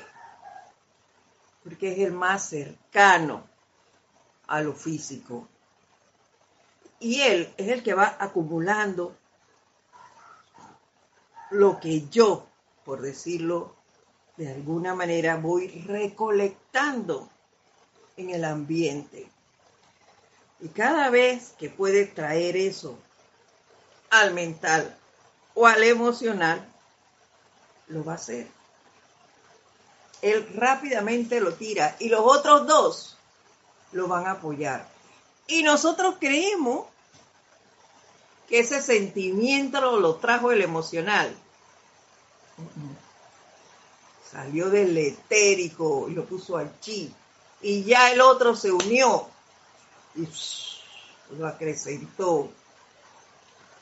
Porque 1.63 1.93
es 1.93 1.99
el 1.99 2.11
más 2.11 2.49
cercano 2.49 3.47
a 4.47 4.61
lo 4.61 4.73
físico. 4.73 5.47
Y 6.99 7.21
él 7.21 7.53
es 7.57 7.69
el 7.69 7.83
que 7.83 7.93
va 7.93 8.15
acumulando 8.19 9.15
lo 11.51 11.79
que 11.79 12.07
yo, 12.09 12.47
por 12.83 13.01
decirlo 13.01 13.75
de 14.37 14.51
alguna 14.51 14.95
manera, 14.95 15.37
voy 15.37 15.67
recolectando 15.87 17.29
en 18.17 18.29
el 18.31 18.43
ambiente. 18.43 19.29
Y 20.59 20.69
cada 20.69 21.09
vez 21.09 21.53
que 21.57 21.69
puede 21.69 22.05
traer 22.05 22.57
eso 22.57 22.97
al 24.09 24.33
mental 24.33 24.97
o 25.53 25.67
al 25.67 25.83
emocional, 25.83 26.65
lo 27.87 28.03
va 28.03 28.13
a 28.13 28.15
hacer. 28.15 28.47
Él 30.21 30.49
rápidamente 30.55 31.39
lo 31.39 31.53
tira 31.53 31.95
y 31.99 32.09
los 32.09 32.21
otros 32.21 32.65
dos 32.67 33.17
lo 33.91 34.07
van 34.07 34.25
a 34.27 34.31
apoyar. 34.31 34.94
Y 35.47 35.63
nosotros 35.63 36.15
creemos 36.19 36.87
que 38.47 38.59
ese 38.59 38.81
sentimiento 38.81 39.99
lo, 39.99 40.15
trajo 40.15 40.51
el 40.51 40.61
emocional. 40.61 41.35
Salió 44.31 44.69
del 44.69 44.97
etérico 44.97 46.07
y 46.09 46.13
lo 46.13 46.25
puso 46.25 46.57
allí. 46.57 47.13
Y 47.61 47.83
ya 47.83 48.11
el 48.11 48.21
otro 48.21 48.55
se 48.55 48.71
unió 48.71 49.27
y 50.15 50.27
lo 51.37 51.47
acrecentó. 51.47 52.49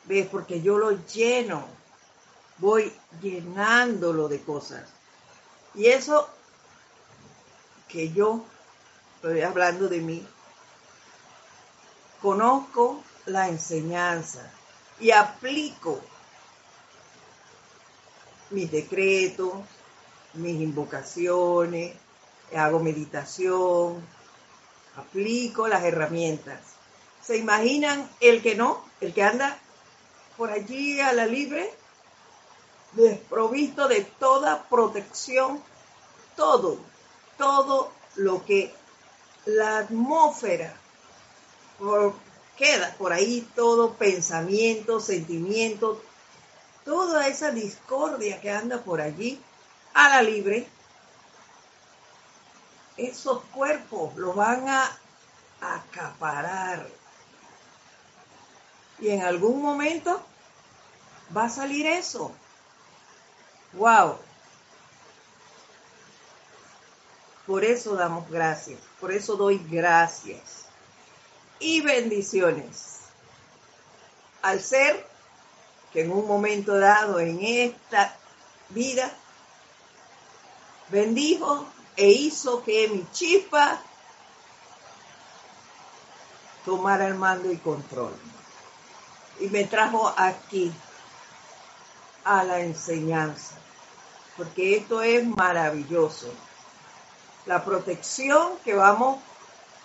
¿Ves? 0.06 0.28
Porque 0.28 0.62
yo 0.62 0.78
lo 0.78 0.92
lleno. 1.08 1.66
Voy 2.58 2.94
llenándolo 3.22 4.28
de 4.28 4.42
cosas. 4.42 4.88
Y 5.76 5.88
eso 5.88 6.30
que 7.88 8.12
yo 8.12 8.44
estoy 9.16 9.42
hablando 9.42 9.88
de 9.88 10.00
mí, 10.00 10.28
conozco 12.24 13.04
la 13.26 13.50
enseñanza 13.50 14.50
y 14.98 15.12
aplico 15.12 16.00
mis 18.50 18.72
decretos, 18.72 19.52
mis 20.34 20.62
invocaciones, 20.62 21.98
hago 22.56 22.80
meditación, 22.80 24.02
aplico 24.96 25.68
las 25.68 25.84
herramientas. 25.84 26.62
¿Se 27.22 27.36
imaginan 27.36 28.10
el 28.22 28.42
que 28.42 28.56
no? 28.56 28.86
El 29.02 29.14
que 29.14 29.24
anda 29.24 29.60
por 30.38 30.50
allí 30.50 31.02
a 31.02 31.12
la 31.12 31.26
libre, 31.26 31.74
desprovisto 32.94 33.90
de 33.90 34.00
toda 34.02 34.64
protección, 34.70 35.62
todo, 36.38 36.78
todo 37.38 37.92
lo 38.16 38.46
que 38.46 38.74
la 39.46 39.80
atmósfera 39.80 40.74
queda 42.58 42.94
por 42.98 43.14
ahí 43.14 43.48
todo 43.56 43.94
pensamiento, 43.94 45.00
sentimiento, 45.00 46.02
toda 46.86 47.28
esa 47.28 47.52
discordia 47.52 48.40
que 48.42 48.52
anda 48.52 48.82
por 48.82 49.02
allí 49.02 49.42
a 49.94 50.10
la 50.10 50.22
libre, 50.22 50.68
esos 52.98 53.44
cuerpos 53.46 54.16
lo 54.16 54.34
van 54.34 54.68
a 54.70 54.98
acaparar. 55.62 56.88
Y 59.00 59.10
en 59.10 59.24
algún 59.24 59.62
momento 59.62 60.24
va 61.36 61.46
a 61.46 61.50
salir 61.50 61.86
eso. 61.86 62.32
¡Wow! 63.74 64.18
Por 67.48 67.66
eso 67.66 67.96
damos 67.96 68.30
gracias, 68.30 68.80
por 69.02 69.12
eso 69.12 69.36
doy 69.36 69.58
gracias 69.70 70.63
y 71.64 71.82
bendiciones 71.82 73.00
al 74.42 74.62
ser 74.62 75.08
que 75.94 76.02
en 76.02 76.12
un 76.12 76.28
momento 76.28 76.78
dado 76.78 77.20
en 77.20 77.40
esta 77.42 78.14
vida 78.70 79.10
bendijo 80.90 81.66
e 81.96 82.10
hizo 82.10 82.64
que 82.64 82.90
mi 82.90 83.10
chispa 83.12 83.82
tomara 86.66 87.08
el 87.08 87.16
mando 87.16 87.52
y 87.52 87.58
control. 87.58 88.14
Y 89.40 89.48
me 89.48 89.64
trajo 89.64 90.14
aquí 90.18 90.72
a 92.26 92.44
la 92.44 92.60
enseñanza, 92.60 93.56
porque 94.36 94.78
esto 94.78 95.02
es 95.02 95.26
maravilloso. 95.26 96.32
La 97.46 97.64
protección 97.64 98.58
que 98.64 98.74
vamos 98.74 99.20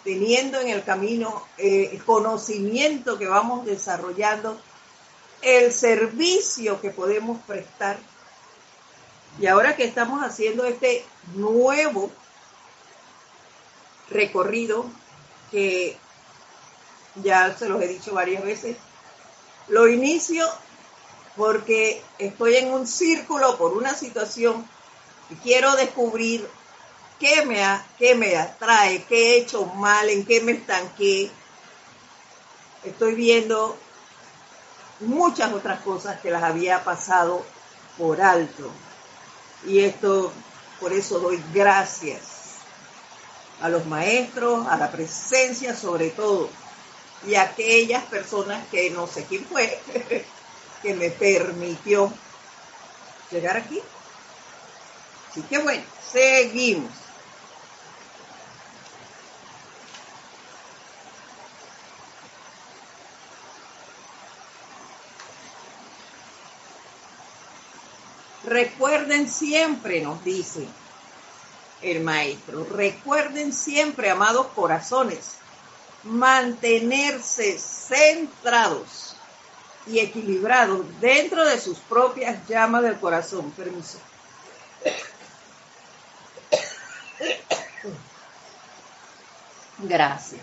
teniendo 0.08 0.58
en 0.58 0.68
el 0.68 0.84
camino, 0.84 1.46
eh, 1.58 1.90
el 1.92 2.02
conocimiento 2.02 3.18
que 3.18 3.26
vamos 3.26 3.66
desarrollando, 3.66 4.58
el 5.42 5.70
servicio 5.70 6.80
que 6.80 6.88
podemos 6.88 7.38
prestar. 7.46 7.98
Y 9.38 9.48
ahora 9.48 9.76
que 9.76 9.84
estamos 9.84 10.22
haciendo 10.22 10.64
este 10.64 11.04
nuevo 11.34 12.10
recorrido, 14.08 14.86
que 15.50 15.98
ya 17.16 17.54
se 17.54 17.68
los 17.68 17.82
he 17.82 17.88
dicho 17.88 18.14
varias 18.14 18.42
veces, 18.42 18.78
lo 19.68 19.88
inicio 19.88 20.48
porque 21.36 22.02
estoy 22.18 22.56
en 22.56 22.72
un 22.72 22.86
círculo 22.86 23.58
por 23.58 23.76
una 23.76 23.92
situación 23.92 24.66
y 25.28 25.34
quiero 25.34 25.76
descubrir 25.76 26.48
qué 27.18 27.44
me, 27.44 27.62
qué 27.98 28.14
me 28.14 28.36
atrae, 28.36 29.04
qué 29.04 29.34
he 29.34 29.38
hecho 29.38 29.66
mal, 29.66 30.08
en 30.08 30.24
qué 30.24 30.40
me 30.40 30.52
estanqué. 30.52 31.30
Estoy 32.84 33.14
viendo 33.14 33.76
muchas 35.00 35.52
otras 35.52 35.80
cosas 35.80 36.20
que 36.20 36.30
las 36.30 36.42
había 36.42 36.84
pasado 36.84 37.44
por 37.96 38.20
alto. 38.20 38.70
Y 39.66 39.80
esto, 39.80 40.32
por 40.80 40.92
eso 40.92 41.18
doy 41.18 41.42
gracias 41.52 42.20
a 43.60 43.68
los 43.68 43.86
maestros, 43.86 44.66
a 44.68 44.76
la 44.76 44.90
presencia 44.90 45.74
sobre 45.74 46.10
todo, 46.10 46.48
y 47.26 47.34
a 47.34 47.42
aquellas 47.42 48.04
personas 48.04 48.64
que 48.70 48.90
no 48.90 49.08
sé 49.08 49.24
quién 49.24 49.44
fue, 49.44 49.80
que 50.82 50.94
me 50.94 51.10
permitió 51.10 52.12
llegar 53.32 53.56
aquí. 53.56 53.80
Así 55.30 55.42
que 55.42 55.58
bueno, 55.58 55.82
seguimos. 56.12 56.97
Recuerden 68.58 69.30
siempre, 69.30 70.00
nos 70.00 70.24
dice 70.24 70.66
el 71.80 72.00
maestro, 72.00 72.64
recuerden 72.64 73.52
siempre, 73.52 74.10
amados 74.10 74.48
corazones, 74.48 75.36
mantenerse 76.02 77.56
centrados 77.56 79.14
y 79.86 80.00
equilibrados 80.00 80.84
dentro 81.00 81.44
de 81.44 81.60
sus 81.60 81.78
propias 81.78 82.48
llamas 82.48 82.82
del 82.82 82.98
corazón. 82.98 83.52
Permiso. 83.52 84.00
Gracias. 89.78 90.42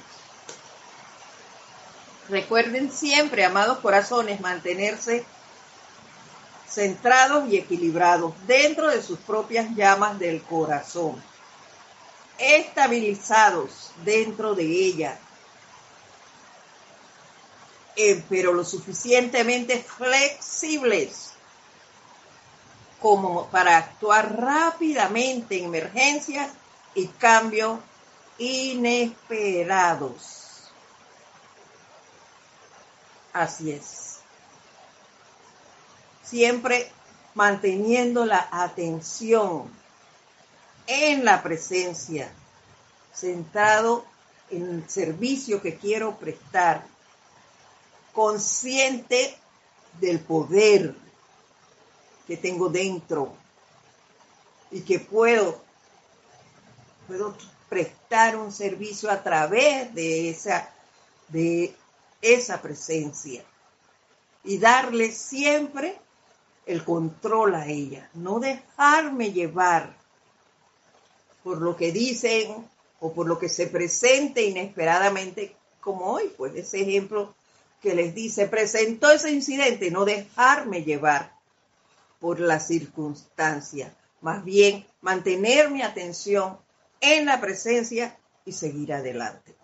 Recuerden 2.29 2.89
siempre, 2.93 3.43
amados 3.43 3.79
corazones, 3.79 4.39
mantenerse 4.39 5.25
centrados 6.75 7.49
y 7.49 7.57
equilibrados 7.57 8.35
dentro 8.45 8.89
de 8.89 9.01
sus 9.01 9.17
propias 9.19 9.73
llamas 9.75 10.19
del 10.19 10.43
corazón, 10.43 11.23
estabilizados 12.37 13.91
dentro 14.03 14.53
de 14.55 14.65
ella, 14.65 15.17
eh, 17.95 18.21
pero 18.27 18.51
lo 18.51 18.65
suficientemente 18.65 19.81
flexibles 19.81 21.31
como 22.99 23.47
para 23.47 23.77
actuar 23.77 24.37
rápidamente 24.37 25.57
en 25.57 25.63
emergencias 25.65 26.51
y 26.93 27.07
cambios 27.07 27.79
inesperados. 28.37 30.73
Así 33.31 33.71
es. 33.71 34.04
Siempre 36.25 36.91
manteniendo 37.33 38.25
la 38.25 38.47
atención 38.51 39.69
en 40.87 41.25
la 41.25 41.43
presencia, 41.43 42.31
sentado 43.13 44.05
en 44.49 44.69
el 44.69 44.89
servicio 44.89 45.61
que 45.61 45.75
quiero 45.75 46.17
prestar, 46.17 46.85
consciente 48.13 49.37
del 49.99 50.19
poder 50.19 50.95
que 52.25 52.37
tengo 52.37 52.69
dentro 52.69 53.35
y 54.71 54.81
que 54.81 54.99
puedo, 54.99 55.61
puedo 57.07 57.35
prestar 57.69 58.37
un 58.37 58.51
servicio 58.51 59.11
a 59.11 59.21
través 59.21 59.93
de 59.93 60.29
esa, 60.29 60.69
de 61.27 61.75
esa 62.21 62.61
presencia 62.61 63.43
y 64.43 64.57
darle 64.57 65.11
siempre 65.11 65.99
el 66.65 66.83
control 66.83 67.55
a 67.55 67.67
ella, 67.67 68.09
no 68.13 68.39
dejarme 68.39 69.31
llevar 69.31 69.95
por 71.43 71.61
lo 71.61 71.75
que 71.75 71.91
dicen 71.91 72.67
o 72.99 73.13
por 73.13 73.27
lo 73.27 73.37
que 73.37 73.49
se 73.49 73.67
presente 73.67 74.43
inesperadamente, 74.43 75.55
como 75.79 76.13
hoy, 76.13 76.33
pues 76.35 76.55
ese 76.55 76.81
ejemplo 76.81 77.35
que 77.81 77.93
les 77.93 78.15
dice, 78.15 78.47
presentó 78.47 79.11
ese 79.11 79.29
incidente, 79.29 79.91
no 79.91 80.05
dejarme 80.05 80.83
llevar 80.83 81.35
por 82.19 82.39
la 82.39 82.59
circunstancia, 82.59 83.93
más 84.21 84.43
bien 84.43 84.87
mantener 85.01 85.69
mi 85.69 85.83
atención 85.83 86.57
en 86.99 87.27
la 87.27 87.39
presencia 87.39 88.17
y 88.43 88.53
seguir 88.53 88.93
adelante. 88.93 89.55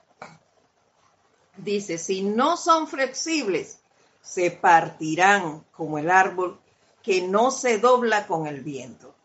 Dice, 1.57 1.97
si 1.97 2.21
no 2.21 2.57
son 2.57 2.87
flexibles, 2.87 3.79
se 4.21 4.51
partirán 4.51 5.63
como 5.71 5.97
el 5.97 6.11
árbol 6.11 6.61
que 7.03 7.21
no 7.27 7.51
se 7.51 7.79
dobla 7.79 8.27
con 8.27 8.47
el 8.47 8.61
viento. 8.61 9.15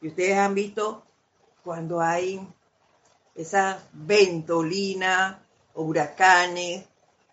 Y 0.00 0.08
ustedes 0.08 0.36
han 0.36 0.54
visto 0.54 1.04
cuando 1.64 2.00
hay 2.00 2.46
esa 3.34 3.82
ventolina, 3.92 5.42
huracanes, 5.74 6.84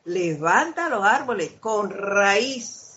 levanta 0.06 0.90
los 0.90 1.04
árboles 1.04 1.54
con 1.60 1.90
raíz 1.90 2.90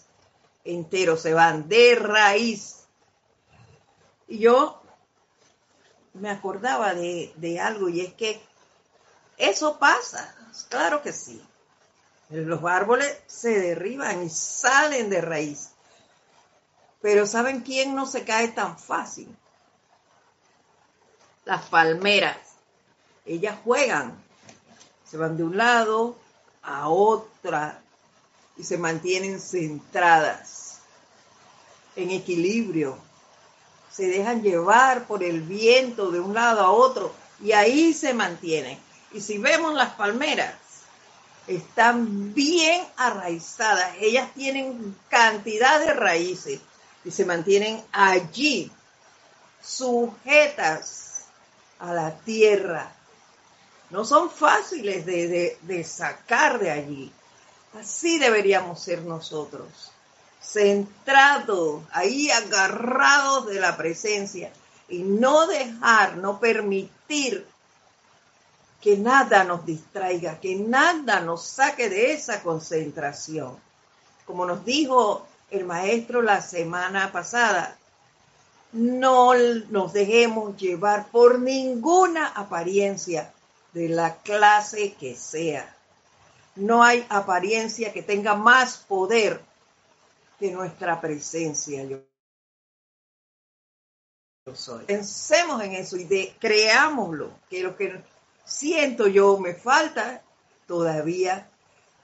entero, 0.65 1.17
se 1.17 1.35
van 1.35 1.69
de 1.69 1.95
raíz. 1.97 2.85
Y 4.29 4.39
yo 4.39 4.81
me 6.15 6.31
acordaba 6.31 6.95
de, 6.95 7.33
de 7.37 7.61
algo 7.61 7.89
y 7.89 8.01
es 8.01 8.15
que 8.15 8.41
eso 9.37 9.79
pasa, 9.79 10.35
claro 10.69 11.03
que 11.03 11.13
sí. 11.13 11.43
Los 12.31 12.65
árboles 12.65 13.19
se 13.27 13.59
derriban 13.61 14.23
y 14.23 14.31
salen 14.31 15.11
de 15.11 15.21
raíz. 15.21 15.72
Pero 17.03 17.27
¿saben 17.27 17.61
quién 17.61 17.95
no 17.97 18.07
se 18.07 18.25
cae 18.25 18.49
tan 18.49 18.79
fácil? 18.79 19.29
Las 21.45 21.65
palmeras. 21.65 22.39
Ellas 23.27 23.59
juegan. 23.65 24.17
Se 25.05 25.17
van 25.17 25.37
de 25.37 25.43
un 25.43 25.57
lado 25.57 26.17
a 26.63 26.89
otra 26.89 27.83
y 28.57 28.63
se 28.63 28.79
mantienen 28.79 29.41
centradas, 29.41 30.79
en 31.97 32.11
equilibrio. 32.11 32.97
Se 33.91 34.07
dejan 34.07 34.43
llevar 34.43 35.07
por 35.07 35.23
el 35.25 35.43
viento 35.43 36.11
de 36.11 36.21
un 36.21 36.33
lado 36.33 36.61
a 36.61 36.71
otro 36.71 37.13
y 37.43 37.53
ahí 37.53 37.93
se 37.93 38.15
mantienen. 38.15 38.79
Y 39.13 39.21
si 39.21 39.39
vemos 39.39 39.75
las 39.75 39.95
palmeras, 39.95 40.55
están 41.47 42.33
bien 42.33 42.87
arraizadas. 42.97 43.97
Ellas 44.01 44.33
tienen 44.35 44.97
cantidad 45.11 45.81
de 45.81 45.93
raíces 45.93 46.61
y 47.05 47.11
se 47.11 47.25
mantienen 47.25 47.83
allí, 47.93 48.71
sujetas 49.63 51.25
a 51.79 51.93
la 51.93 52.17
tierra. 52.19 52.93
No 53.91 54.05
son 54.05 54.31
fáciles 54.31 55.05
de, 55.05 55.59
de 55.61 55.85
sacar 55.85 56.59
de 56.59 56.71
allí. 56.71 57.13
Así 57.79 58.19
deberíamos 58.19 58.83
ser 58.83 59.03
nosotros, 59.03 59.91
centrados, 60.43 61.83
ahí 61.93 62.31
agarrados 62.31 63.47
de 63.47 63.61
la 63.61 63.77
presencia 63.77 64.53
y 64.89 65.03
no 65.03 65.47
dejar, 65.47 66.17
no 66.19 66.39
permitir 66.39 67.47
que 68.83 68.97
nada 68.97 69.45
nos 69.45 69.65
distraiga, 69.65 70.39
que 70.41 70.57
nada 70.57 71.21
nos 71.21 71.47
saque 71.47 71.89
de 71.89 72.13
esa 72.13 72.43
concentración. 72.43 73.57
Como 74.27 74.45
nos 74.45 74.65
dijo 74.65 75.27
el 75.53 75.65
maestro 75.65 76.23
la 76.23 76.41
semana 76.41 77.13
pasada, 77.13 77.79
no 78.73 79.35
nos 79.35 79.93
dejemos 79.93 80.57
llevar 80.57 81.07
por 81.09 81.39
ninguna 81.39 82.27
apariencia 82.29 83.33
de 83.73 83.89
la 83.89 84.17
clase 84.17 84.95
que 84.95 85.15
sea. 85.15 85.77
No 86.57 86.83
hay 86.83 87.07
apariencia 87.09 87.93
que 87.93 88.03
tenga 88.03 88.35
más 88.35 88.79
poder 88.79 89.41
que 90.41 90.51
nuestra 90.51 91.01
presencia. 91.01 91.85
Yo 91.85 92.03
soy. 94.55 94.85
Pensemos 94.87 95.63
en 95.63 95.73
eso 95.73 95.97
y 95.97 96.05
de, 96.05 96.35
creámoslo, 96.41 97.31
que 97.49 97.63
lo 97.63 97.77
que 97.77 98.03
siento 98.45 99.07
yo 99.07 99.39
me 99.39 99.55
falta 99.55 100.23
todavía 100.67 101.49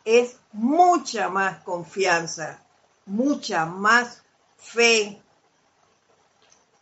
es 0.04 0.37
mucha 0.52 1.28
más 1.28 1.62
confianza, 1.64 2.62
mucha 3.09 3.64
más 3.64 4.23
fe 4.57 5.21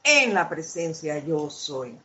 en 0.03 0.35
la 0.35 0.49
presencia 0.49 1.19
yo 1.19 1.49
soy. 1.51 1.99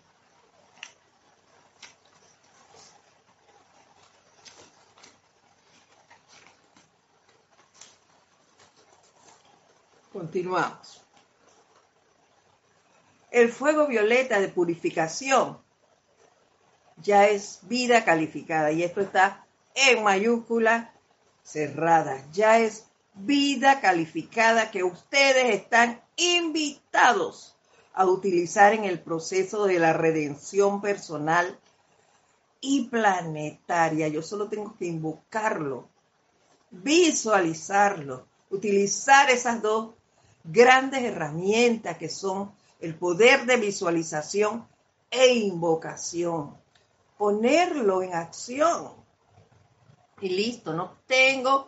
Continuamos. 10.14 11.02
El 13.32 13.52
fuego 13.52 13.88
violeta 13.88 14.40
de 14.40 14.50
purificación 14.50 15.58
ya 16.98 17.28
es 17.28 17.60
vida 17.64 18.04
calificada 18.04 18.72
y 18.72 18.84
esto 18.84 19.02
está 19.02 19.46
en 19.74 20.04
mayúscula 20.04 20.94
cerrada. 21.44 22.24
Ya 22.34 22.60
es 22.60 22.91
vida 23.14 23.82
calificada 23.82 24.72
que 24.72 24.84
ustedes 24.84 25.56
están 25.56 26.02
invitados 26.16 27.56
a 27.94 28.06
utilizar 28.06 28.74
en 28.74 28.86
el 28.86 29.00
proceso 29.00 29.66
de 29.66 29.80
la 29.80 29.94
redención 29.94 30.82
personal 30.82 31.60
y 32.62 32.88
planetaria. 32.88 34.08
Yo 34.08 34.22
solo 34.22 34.48
tengo 34.48 34.76
que 34.78 34.86
invocarlo, 34.86 35.90
visualizarlo, 36.70 38.28
utilizar 38.50 39.30
esas 39.30 39.62
dos 39.62 39.94
grandes 40.44 41.04
herramientas 41.04 41.98
que 41.98 42.10
son 42.10 42.52
el 42.80 42.96
poder 42.96 43.46
de 43.46 43.58
visualización 43.58 44.68
e 45.10 45.34
invocación 45.34 46.62
ponerlo 47.22 48.02
en 48.02 48.16
acción. 48.16 48.94
Y 50.22 50.30
listo, 50.30 50.74
no 50.74 50.98
tengo 51.06 51.68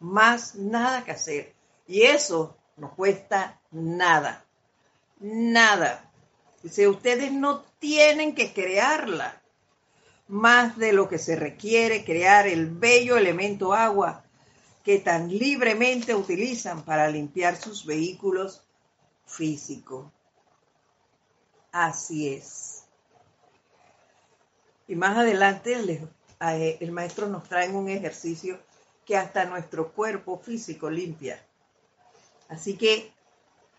más 0.00 0.54
nada 0.56 1.04
que 1.04 1.12
hacer. 1.12 1.54
Y 1.86 2.02
eso 2.02 2.56
no 2.76 2.94
cuesta 2.94 3.60
nada. 3.70 4.44
Nada. 5.20 6.10
Dice, 6.62 6.88
ustedes 6.88 7.32
no 7.32 7.60
tienen 7.78 8.34
que 8.34 8.52
crearla 8.52 9.40
más 10.28 10.76
de 10.76 10.92
lo 10.92 11.08
que 11.08 11.18
se 11.18 11.36
requiere 11.36 12.04
crear 12.04 12.46
el 12.46 12.66
bello 12.66 13.16
elemento 13.16 13.74
agua 13.74 14.24
que 14.84 14.98
tan 14.98 15.28
libremente 15.28 16.14
utilizan 16.14 16.84
para 16.84 17.08
limpiar 17.08 17.56
sus 17.56 17.84
vehículos 17.84 18.62
físicos. 19.26 20.06
Así 21.72 22.32
es. 22.32 22.84
Y 24.88 24.96
más 24.96 25.16
adelante 25.16 25.74
eh, 26.40 26.78
el, 26.80 26.92
maestro 26.92 27.28
nos 27.28 27.48
trae 27.48 27.68
un 27.68 27.88
ejercicio 27.88 28.58
que 29.10 29.16
hasta 29.16 29.44
nuestro 29.44 29.90
cuerpo 29.90 30.38
físico 30.38 30.88
limpia. 30.88 31.44
Así 32.48 32.76
que 32.76 33.12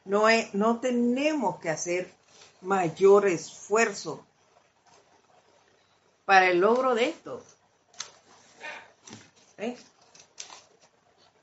no, 0.04 0.26
no 0.52 0.82
tenemos 0.82 1.58
que 1.62 1.70
hacer 1.70 2.12
mayor 2.60 3.30
esfuerzo 3.30 4.26
para 6.26 6.50
el 6.50 6.60
logro 6.60 6.96
de 6.96 7.08
esto. 7.08 7.41
¿Eh? 9.58 9.78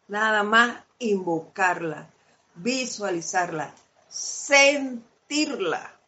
Nada 0.07 0.43
más 0.43 0.85
invocarla, 0.99 2.11
visualizarla, 2.57 3.73
sentirla. 4.07 5.99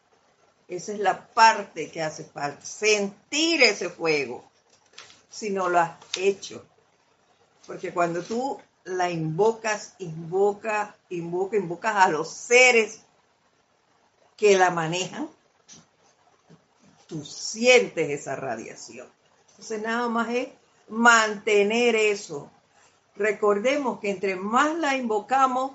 Esa 0.69 0.93
es 0.93 0.99
la 0.99 1.29
parte 1.29 1.91
que 1.91 2.03
hace 2.03 2.25
falta, 2.25 2.63
sentir 2.63 3.63
ese 3.63 3.89
fuego, 3.89 4.45
si 5.31 5.49
no 5.49 5.71
lo 5.71 5.81
has 5.81 5.97
hecho. 6.19 6.67
Porque 7.71 7.93
cuando 7.93 8.25
tú 8.25 8.59
la 8.83 9.11
invocas, 9.11 9.95
invoca, 10.01 10.97
invoca, 11.09 11.57
invocas 11.57 11.95
a 11.95 12.09
los 12.09 12.29
seres 12.29 13.01
que 14.37 14.59
la 14.59 14.73
manejan, 14.73 15.29
tú 17.07 17.25
sientes 17.25 18.11
esa 18.11 18.35
radiación. 18.35 19.07
Entonces 19.51 19.81
nada 19.81 20.09
más 20.09 20.31
es 20.31 20.49
mantener 20.89 21.95
eso. 21.95 22.51
Recordemos 23.15 24.01
que 24.01 24.11
entre 24.11 24.35
más 24.35 24.77
la 24.77 24.97
invocamos, 24.97 25.71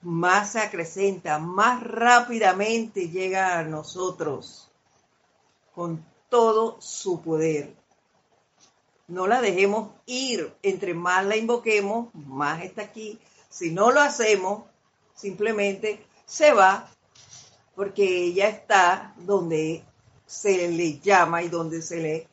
más 0.00 0.52
se 0.52 0.60
acrecenta, 0.60 1.38
más 1.38 1.82
rápidamente 1.82 3.10
llega 3.10 3.58
a 3.58 3.62
nosotros 3.62 4.70
con 5.74 6.02
todo 6.30 6.80
su 6.80 7.20
poder. 7.20 7.77
No 9.08 9.26
la 9.26 9.40
dejemos 9.40 9.90
ir. 10.06 10.54
Entre 10.62 10.94
más 10.94 11.24
la 11.24 11.36
invoquemos, 11.36 12.14
más 12.14 12.62
está 12.62 12.82
aquí. 12.82 13.18
Si 13.48 13.72
no 13.72 13.90
lo 13.90 14.00
hacemos, 14.00 14.64
simplemente 15.14 16.06
se 16.26 16.52
va 16.52 16.88
porque 17.74 18.24
ella 18.24 18.48
está 18.48 19.14
donde 19.18 19.84
se 20.26 20.68
le 20.68 20.98
llama 20.98 21.42
y 21.42 21.48
donde 21.48 21.80
se 21.80 21.98
le 21.98 22.28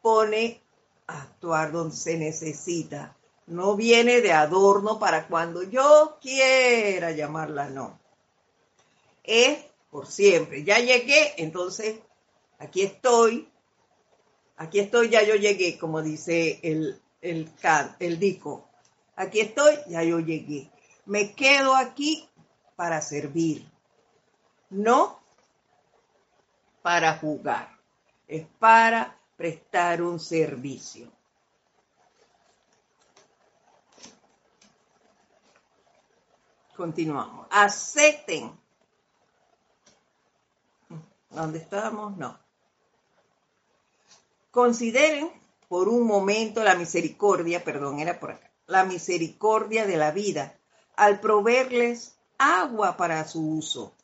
pone 0.00 0.60
a 1.06 1.22
actuar, 1.22 1.72
donde 1.72 1.94
se 1.94 2.16
necesita. 2.16 3.16
No 3.46 3.76
viene 3.76 4.20
de 4.20 4.32
adorno 4.32 4.98
para 4.98 5.26
cuando 5.26 5.62
yo 5.62 6.16
quiera 6.22 7.10
llamarla, 7.10 7.68
no. 7.68 7.98
Es 9.24 9.58
por 9.90 10.06
siempre. 10.06 10.64
Ya 10.64 10.78
llegué, 10.78 11.34
entonces 11.36 11.98
aquí 12.58 12.82
estoy. 12.82 13.48
Aquí 14.62 14.78
estoy, 14.78 15.10
ya 15.10 15.24
yo 15.24 15.34
llegué, 15.34 15.76
como 15.76 16.02
dice 16.02 16.60
el, 16.62 17.02
el, 17.20 17.50
el 17.98 18.18
disco. 18.20 18.68
Aquí 19.16 19.40
estoy, 19.40 19.74
ya 19.88 20.04
yo 20.04 20.20
llegué. 20.20 20.70
Me 21.04 21.34
quedo 21.34 21.74
aquí 21.74 22.28
para 22.76 23.00
servir 23.00 23.66
no 24.70 25.20
para 26.80 27.18
jugar, 27.18 27.76
es 28.28 28.46
para 28.60 29.18
prestar 29.36 30.00
un 30.00 30.20
servicio. 30.20 31.10
Continuamos. 36.76 37.48
Acepten. 37.50 38.56
¿Dónde 41.30 41.58
estamos? 41.58 42.16
No. 42.16 42.41
Consideren 44.52 45.30
por 45.66 45.88
un 45.88 46.06
momento 46.06 46.62
la 46.62 46.74
misericordia, 46.74 47.64
perdón, 47.64 47.98
era 48.00 48.20
por 48.20 48.32
acá, 48.32 48.52
la 48.66 48.84
misericordia 48.84 49.86
de 49.86 49.96
la 49.96 50.10
vida 50.10 50.58
al 50.94 51.20
proveerles 51.20 52.14
agua 52.38 52.96
para 52.98 53.26
su 53.26 53.40
uso 53.40 53.94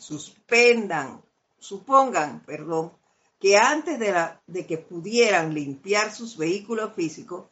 suspendan, 0.00 1.22
supongan, 1.58 2.40
perdón, 2.44 2.92
que 3.40 3.56
antes 3.56 3.98
de, 3.98 4.14
de 4.48 4.66
que 4.66 4.78
pudieran 4.78 5.54
limpiar 5.54 6.12
sus 6.12 6.36
vehículos 6.36 6.94
físicos, 6.94 7.46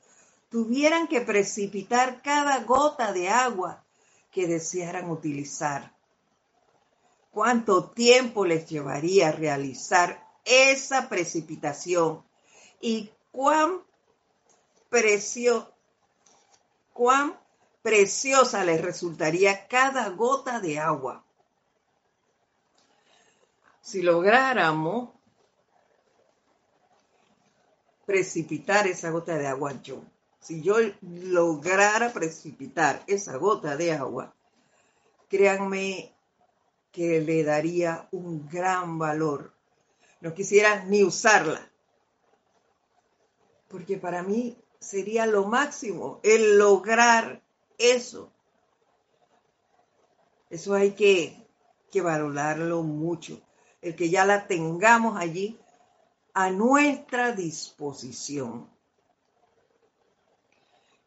tuvieran 0.49 1.07
que 1.07 1.21
precipitar 1.21 2.23
cada 2.23 2.65
gota 2.65 3.13
de 3.13 3.29
agua 3.29 3.85
que 4.33 4.47
desearan 4.49 5.11
utilizar. 5.11 5.95
¿Cuánto 7.31 7.91
tiempo 7.91 8.45
les 8.45 8.69
llevaría 8.69 9.31
realizar 9.31 10.24
esa 10.45 11.09
precipitación? 11.09 12.25
¿Y 12.81 13.11
cuán, 13.33 13.83
precio, 14.89 15.73
cuán 16.93 17.39
preciosa 17.83 18.65
les 18.65 18.81
resultaría 18.81 19.67
cada 19.69 20.09
gota 20.11 20.61
de 20.61 20.79
agua? 20.79 21.25
si 23.85 24.01
lográramos 24.01 25.11
precipitar 28.07 28.87
esa 28.87 29.11
gota 29.11 29.37
de 29.37 29.47
agua, 29.47 29.81
yo, 29.83 30.03
si 30.41 30.63
yo 30.63 30.77
lograra 31.03 32.11
precipitar 32.15 33.05
esa 33.07 33.37
gota 33.37 33.77
de 33.77 33.93
agua, 33.93 34.35
créanme 35.29 36.15
que 36.93 37.21
le 37.21 37.45
daría 37.45 38.09
un 38.11 38.49
gran 38.49 38.99
valor. 38.99 39.54
No 40.25 40.33
quisiera 40.33 40.83
ni 40.87 41.05
usarla, 41.05 41.71
porque 43.69 43.99
para 43.99 44.23
mí 44.23 44.57
sería 44.81 45.27
lo 45.27 45.45
máximo 45.45 46.21
el 46.23 46.57
lograr 46.57 47.43
eso. 47.77 48.33
Eso 50.49 50.73
hay 50.73 50.93
que, 50.93 51.47
que 51.93 52.01
valorarlo 52.01 52.83
mucho 52.83 53.43
el 53.83 53.95
que 53.95 54.09
ya 54.09 54.25
la 54.25 54.47
tengamos 54.47 55.21
allí 55.21 55.59
a 56.33 56.49
nuestra 56.49 57.33
disposición. 57.33 58.71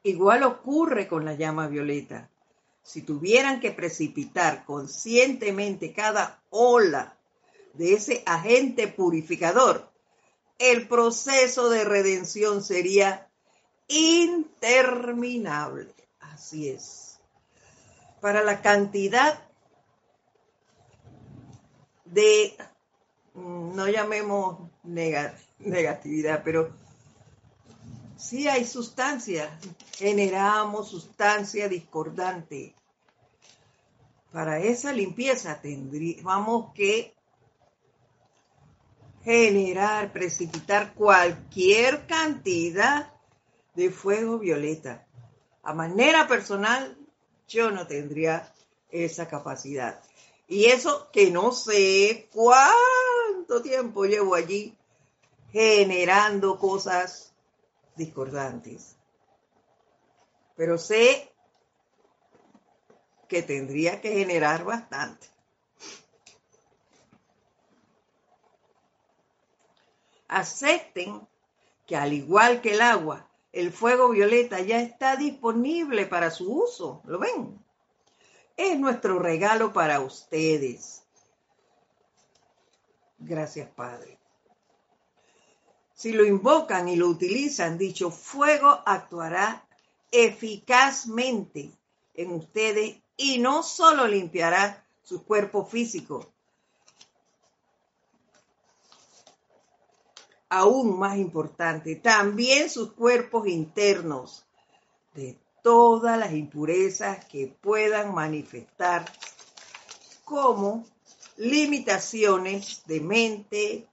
Igual 0.03 0.43
ocurre 0.43 1.07
con 1.07 1.25
la 1.25 1.33
llama 1.33 1.67
violeta. 1.67 2.29
Si 2.83 3.01
tuvieran 3.01 3.59
que 3.61 3.71
precipitar 3.71 4.63
conscientemente 4.63 5.91
cada 5.91 6.43
ola 6.51 7.16
de 7.77 7.93
ese 7.93 8.23
agente 8.25 8.87
purificador, 8.87 9.87
el 10.59 10.87
proceso 10.87 11.69
de 11.69 11.85
redención 11.85 12.63
sería 12.63 13.29
interminable. 13.87 15.93
Así 16.19 16.69
es. 16.69 17.19
Para 18.21 18.43
la 18.43 18.61
cantidad 18.61 19.43
de, 22.05 22.55
mm, 23.33 23.75
no 23.75 23.87
llamemos 23.87 24.69
negatividad, 24.83 26.43
pero 26.43 26.71
sí 28.15 28.47
hay 28.47 28.65
sustancia, 28.65 29.59
generamos 29.95 30.89
sustancia 30.89 31.69
discordante. 31.69 32.75
Para 34.31 34.59
esa 34.59 34.91
limpieza 34.91 35.61
tendríamos 35.61 36.73
que 36.73 37.16
generar, 39.27 40.13
precipitar 40.13 40.93
cualquier 40.93 42.07
cantidad 42.07 43.11
de 43.75 43.91
fuego 43.91 44.39
violeta. 44.39 45.05
A 45.63 45.73
manera 45.73 46.29
personal, 46.29 46.97
yo 47.45 47.69
no 47.69 47.85
tendría 47.87 48.49
esa 48.89 49.27
capacidad. 49.27 50.01
Y 50.47 50.67
eso 50.67 51.09
que 51.11 51.29
no 51.29 51.51
sé 51.51 52.29
cuánto 52.31 53.61
tiempo 53.61 54.05
llevo 54.05 54.33
allí 54.33 54.77
generando 55.51 56.57
cosas 56.57 57.33
discordantes. 57.97 58.95
Pero 60.55 60.77
sé 60.77 61.33
que 63.27 63.43
tendría 63.43 63.99
que 63.99 64.13
generar 64.13 64.63
bastante. 64.63 65.27
Acepten 70.27 71.27
que 71.85 71.95
al 71.95 72.13
igual 72.13 72.61
que 72.61 72.73
el 72.73 72.81
agua, 72.81 73.27
el 73.51 73.71
fuego 73.71 74.09
violeta 74.09 74.59
ya 74.61 74.81
está 74.81 75.15
disponible 75.15 76.05
para 76.05 76.31
su 76.31 76.51
uso. 76.51 77.01
¿Lo 77.05 77.19
ven? 77.19 77.57
es 78.57 78.79
nuestro 78.79 79.19
regalo 79.19 79.71
para 79.71 80.01
ustedes. 80.01 81.03
Gracias, 83.19 83.69
Padre. 83.69 84.17
Si 85.93 86.11
lo 86.11 86.25
invocan 86.25 86.87
y 86.87 86.95
lo 86.95 87.07
utilizan, 87.07 87.77
dicho 87.77 88.11
fuego 88.11 88.81
actuará 88.85 89.65
eficazmente 90.11 91.71
en 92.15 92.31
ustedes 92.31 92.97
y 93.15 93.39
no 93.39 93.63
solo 93.63 94.07
limpiará 94.07 94.85
su 95.03 95.23
cuerpo 95.23 95.65
físico, 95.65 96.33
aún 100.49 100.97
más 100.97 101.17
importante, 101.17 101.95
también 101.95 102.69
sus 102.69 102.93
cuerpos 102.93 103.47
internos 103.47 104.45
de 105.13 105.37
todas 105.61 106.17
las 106.17 106.33
impurezas 106.33 107.25
que 107.25 107.47
puedan 107.47 108.13
manifestar 108.13 109.05
como 110.23 110.85
limitaciones 111.37 112.83
de 112.85 112.99
mente, 113.01 113.87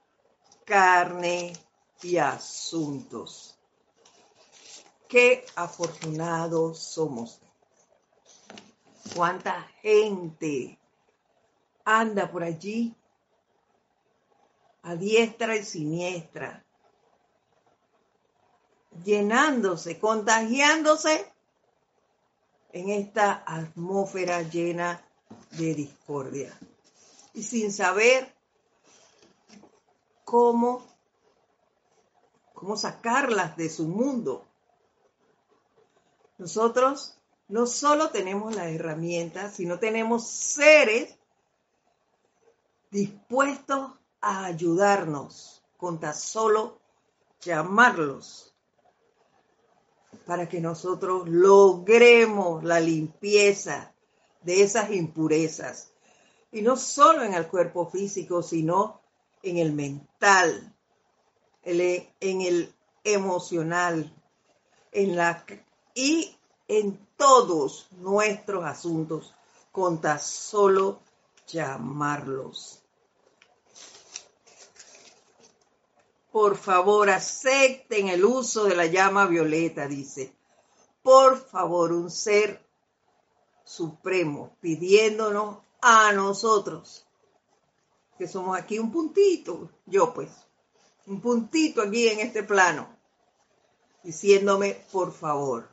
carne 0.65 1.53
y 2.03 2.19
asuntos. 2.19 3.59
Qué 5.09 5.45
afortunados 5.57 6.79
somos. 6.79 7.41
Cuánta 9.15 9.63
gente 9.81 10.79
anda 11.85 12.31
por 12.31 12.43
allí 12.43 12.95
a 14.85 14.97
diestra 14.97 15.57
y 15.57 15.65
siniestra 15.65 16.65
llenándose, 19.03 19.99
contagiándose 19.99 21.27
en 22.73 22.91
esta 22.91 23.43
atmósfera 23.47 24.43
llena 24.43 25.03
de 25.53 25.75
discordia. 25.75 26.57
Y 27.33 27.43
sin 27.43 27.73
saber 27.73 28.33
cómo, 30.25 30.85
cómo 32.53 32.77
sacarlas 32.77 33.57
de 33.57 33.71
su 33.71 33.89
mundo. 33.89 34.47
Nosotros 36.39 37.17
no 37.49 37.67
solo 37.67 38.11
tenemos 38.11 38.55
las 38.55 38.67
herramientas, 38.67 39.55
sino 39.55 39.79
tenemos 39.79 40.29
seres 40.29 41.17
dispuestos 42.91 43.93
a 44.25 44.47
ayudarnos 44.47 45.63
con 45.77 46.01
tan 46.01 46.15
solo 46.15 46.81
llamarlos 47.43 48.55
para 50.25 50.49
que 50.49 50.61
nosotros 50.61 51.29
logremos 51.29 52.65
la 52.65 52.81
limpieza 52.81 53.93
de 54.43 54.63
esas 54.63 54.91
impurezas. 54.91 55.91
Y 56.53 56.63
no 56.63 56.77
solo 56.77 57.23
en 57.23 57.35
el 57.35 57.49
cuerpo 57.49 57.87
físico, 57.87 58.43
sino 58.43 59.03
en 59.43 59.59
el 59.59 59.73
mental, 59.73 60.75
en 61.63 62.41
el 62.41 62.75
emocional, 63.03 64.11
en 64.91 65.17
la 65.17 65.45
y 65.95 66.35
en 66.67 66.99
todos 67.19 67.89
nuestros 67.99 68.65
asuntos, 68.65 69.35
con 69.71 70.01
tan 70.01 70.19
solo 70.19 71.01
llamarlos. 71.47 72.84
Por 76.35 76.57
favor, 76.57 77.11
acepten 77.11 78.09
el 78.09 78.25
uso 78.25 78.65
de 78.65 78.75
la 78.75 78.87
llama 78.87 79.29
violeta, 79.29 79.87
dice. 79.87 80.35
Por 81.01 81.39
favor, 81.39 81.93
un 81.93 82.11
ser 82.11 82.61
supremo 83.63 84.57
pidiéndonos 84.61 85.59
a 85.81 86.11
nosotros, 86.11 87.07
que 88.19 88.27
somos 88.27 88.59
aquí 88.59 88.81
un 88.81 88.91
puntito, 88.91 89.71
yo 89.87 90.13
pues, 90.13 90.29
un 91.07 91.21
puntito 91.21 91.83
aquí 91.83 92.09
en 92.09 92.19
este 92.19 92.43
plano, 92.43 92.89
diciéndome, 94.03 94.85
por 94.91 95.13
favor, 95.13 95.69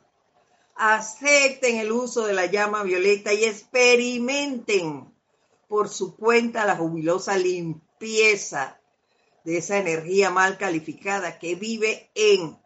acepten 0.76 1.78
el 1.78 1.90
uso 1.90 2.24
de 2.24 2.34
la 2.34 2.46
llama 2.46 2.84
violeta 2.84 3.34
y 3.34 3.46
experimenten 3.46 5.12
por 5.66 5.88
su 5.88 6.14
cuenta 6.14 6.64
la 6.64 6.76
jubilosa 6.76 7.36
limpieza 7.36 8.78
de 9.44 9.58
esa 9.58 9.78
energía 9.78 10.30
mal 10.30 10.58
calificada 10.58 11.38
que 11.38 11.54
vive 11.54 12.10
en, 12.14 12.58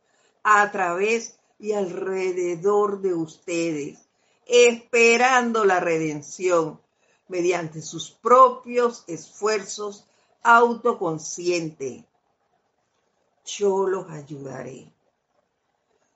a 0.43 0.70
través 0.70 1.39
y 1.59 1.72
alrededor 1.72 3.01
de 3.01 3.14
ustedes, 3.14 4.09
esperando 4.47 5.64
la 5.64 5.81
redención 5.81 6.81
mediante 7.29 7.83
sus 7.83 8.11
propios 8.11 9.05
esfuerzos 9.07 10.07
autoconscientes. 10.43 12.05
Yo 13.45 13.87
los 13.87 14.11
ayudaré. 14.11 14.93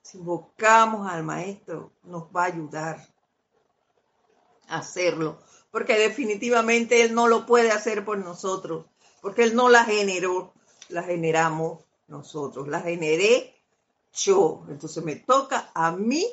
Si 0.01 0.17
invocamos 0.17 1.09
al 1.09 1.23
Maestro, 1.23 1.91
nos 2.03 2.23
va 2.35 2.43
a 2.43 2.47
ayudar 2.47 3.07
a 4.67 4.77
hacerlo, 4.77 5.39
porque 5.71 5.97
definitivamente 5.97 7.03
Él 7.03 7.13
no 7.13 7.27
lo 7.27 7.45
puede 7.45 7.71
hacer 7.71 8.05
por 8.05 8.17
nosotros 8.17 8.85
porque 9.21 9.43
Él 9.43 9.55
no 9.55 9.69
la 9.69 9.85
generó, 9.85 10.53
la 10.89 11.03
generamos 11.03 11.79
nosotros, 12.07 12.67
la 12.67 12.81
generé 12.81 13.55
yo. 14.13 14.65
Entonces 14.67 15.03
me 15.03 15.15
toca 15.15 15.71
a 15.73 15.91
mí 15.91 16.25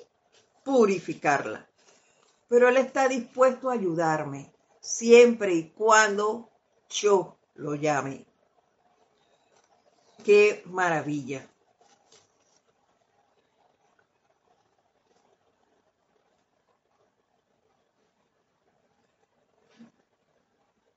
purificarla. 0.64 1.68
Pero 2.49 2.68
Él 2.68 2.78
está 2.78 3.09
dispuesto 3.09 3.70
a 3.70 3.74
ayudarme 3.74 4.53
siempre 4.80 5.55
y 5.55 5.70
cuando 5.70 6.51
yo 6.89 7.36
lo 7.55 7.74
llame. 7.74 8.26
Qué 10.24 10.62
maravilla. 10.66 11.47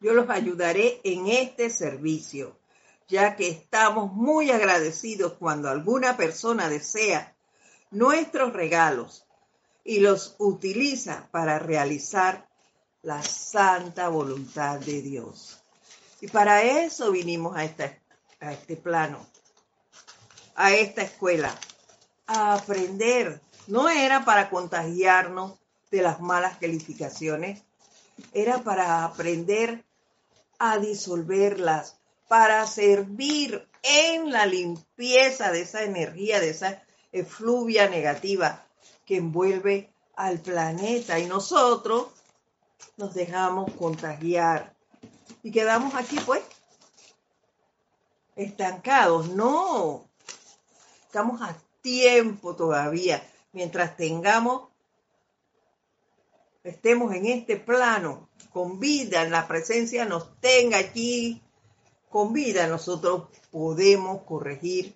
Yo 0.01 0.13
los 0.13 0.29
ayudaré 0.29 0.99
en 1.03 1.27
este 1.27 1.69
servicio, 1.69 2.57
ya 3.07 3.35
que 3.35 3.49
estamos 3.49 4.11
muy 4.11 4.49
agradecidos 4.49 5.33
cuando 5.33 5.69
alguna 5.69 6.17
persona 6.17 6.69
desea 6.69 7.35
nuestros 7.91 8.51
regalos 8.51 9.25
y 9.83 9.99
los 9.99 10.35
utiliza 10.39 11.29
para 11.31 11.59
realizar 11.59 12.49
la 13.03 13.21
santa 13.21 14.09
voluntad 14.09 14.79
de 14.79 15.01
Dios. 15.01 15.61
Y 16.19 16.27
para 16.27 16.63
eso 16.63 17.11
vinimos 17.11 17.55
a, 17.55 17.61
a 17.61 18.53
este 18.53 18.75
plano, 18.75 19.25
a 20.55 20.73
esta 20.73 21.03
escuela, 21.03 21.55
a 22.27 22.55
aprender. 22.55 23.41
No 23.67 23.89
era 23.89 24.25
para 24.25 24.49
contagiarnos 24.49 25.59
de 25.91 26.01
las 26.01 26.21
malas 26.21 26.57
calificaciones, 26.57 27.63
era 28.33 28.59
para 28.63 29.03
aprender 29.03 29.83
a 30.63 30.77
disolverlas, 30.77 31.97
para 32.27 32.67
servir 32.67 33.67
en 33.81 34.31
la 34.31 34.45
limpieza 34.45 35.51
de 35.51 35.61
esa 35.61 35.83
energía, 35.83 36.39
de 36.39 36.51
esa 36.51 36.83
efluvia 37.11 37.89
negativa 37.89 38.63
que 39.03 39.17
envuelve 39.17 39.91
al 40.15 40.39
planeta. 40.39 41.17
Y 41.17 41.25
nosotros 41.25 42.09
nos 42.95 43.15
dejamos 43.15 43.73
contagiar 43.73 44.75
y 45.41 45.51
quedamos 45.51 45.95
aquí 45.95 46.19
pues 46.27 46.43
estancados. 48.35 49.29
No, 49.29 50.05
estamos 51.07 51.41
a 51.41 51.55
tiempo 51.81 52.55
todavía. 52.55 53.27
Mientras 53.51 53.97
tengamos, 53.97 54.69
estemos 56.63 57.13
en 57.13 57.25
este 57.25 57.57
plano 57.57 58.29
con 58.51 58.79
vida, 58.79 59.23
en 59.23 59.31
la 59.31 59.47
presencia 59.47 60.05
nos 60.05 60.39
tenga 60.39 60.77
aquí 60.77 61.41
con 62.09 62.33
vida, 62.33 62.67
nosotros 62.67 63.29
podemos 63.51 64.23
corregir 64.23 64.95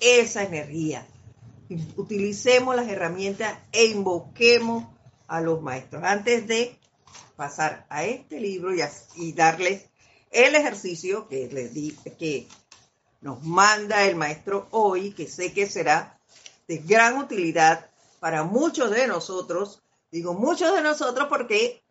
esa 0.00 0.44
energía. 0.44 1.06
Utilicemos 1.96 2.76
las 2.76 2.88
herramientas 2.88 3.58
e 3.72 3.86
invoquemos 3.86 4.84
a 5.26 5.40
los 5.40 5.60
maestros. 5.60 6.04
Antes 6.04 6.46
de 6.46 6.78
pasar 7.34 7.86
a 7.88 8.04
este 8.04 8.40
libro 8.40 8.72
y, 9.16 9.32
darles 9.32 9.86
el 10.30 10.54
ejercicio 10.54 11.28
que 11.28 11.48
les 11.48 11.74
di, 11.74 11.92
que 12.18 12.46
nos 13.20 13.42
manda 13.42 14.04
el 14.04 14.16
maestro 14.16 14.68
hoy, 14.70 15.12
que 15.12 15.26
sé 15.26 15.52
que 15.52 15.66
será 15.66 16.18
de 16.68 16.78
gran 16.78 17.18
utilidad 17.18 17.90
para 18.20 18.44
muchos 18.44 18.90
de 18.90 19.06
nosotros. 19.06 19.82
Digo 20.16 20.32
muchos 20.32 20.74
de 20.74 20.80
nosotros 20.80 21.28
porque 21.28 21.84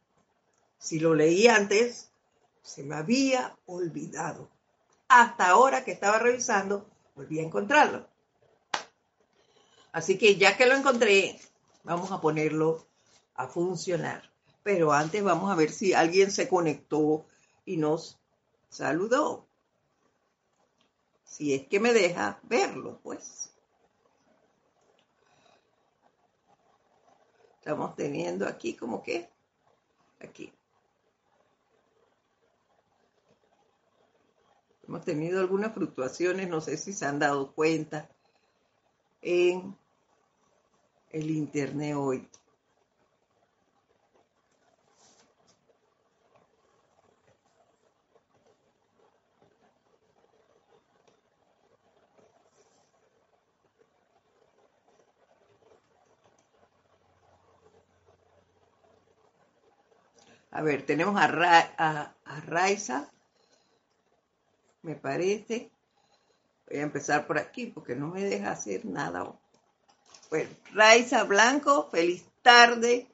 si 0.80 1.00
lo 1.00 1.14
leí 1.14 1.48
antes, 1.48 2.10
se 2.64 2.82
me 2.82 2.96
había 2.96 3.56
olvidado. 3.68 4.50
Hasta 5.08 5.50
ahora 5.50 5.86
que 5.86 5.92
estaba 5.92 6.18
revisando, 6.18 6.90
volví 7.14 7.38
a 7.38 7.44
encontrarlo. 7.44 8.08
Así 9.92 10.18
que 10.18 10.38
ya 10.38 10.58
que 10.58 10.66
lo 10.66 10.74
encontré, 10.74 11.40
vamos 11.84 12.12
a 12.12 12.20
ponerlo 12.20 12.88
a 13.36 13.48
funcionar. 13.48 14.24
Pero 14.64 14.92
antes 14.92 15.24
vamos 15.24 15.52
a 15.52 15.56
ver 15.56 15.72
si 15.72 15.94
alguien 15.94 16.32
se 16.32 16.48
conectó 16.48 17.28
y 17.64 17.78
nos 17.78 18.18
saludó. 18.70 19.46
Si 21.24 21.54
es 21.54 21.68
que 21.68 21.80
me 21.80 21.94
deja 21.94 22.40
verlo, 22.42 23.00
pues. 23.04 23.52
Estamos 27.66 27.96
teniendo 27.96 28.48
aquí 28.48 28.76
como 28.76 29.02
que, 29.02 29.28
aquí. 30.20 30.54
Hemos 34.88 35.04
tenido 35.04 35.40
algunas 35.40 35.74
fluctuaciones, 35.74 36.48
no 36.48 36.62
sé 36.62 36.78
si 36.78 36.94
se 36.94 37.08
han 37.08 37.18
dado 37.18 37.54
cuenta, 37.54 38.08
en 39.24 39.76
el 41.10 41.32
Internet 41.32 41.96
hoy. 41.98 42.30
A 60.56 60.62
ver, 60.62 60.86
tenemos 60.86 61.20
a, 61.20 62.14
a 62.24 62.42
Raiza 62.48 63.12
me 64.84 64.96
parece. 64.96 65.70
Voy 66.70 66.80
a 66.80 66.84
empezar 66.84 67.28
por 67.28 67.38
aquí 67.38 67.66
porque 67.66 67.94
no 67.94 68.08
me 68.08 68.24
deja 68.24 68.52
hacer 68.52 68.86
nada 68.86 69.34
Bueno, 70.30 70.50
Raiza 70.72 71.26
Blanco, 71.26 71.90
feliz 71.92 72.24
tarde. 72.42 73.06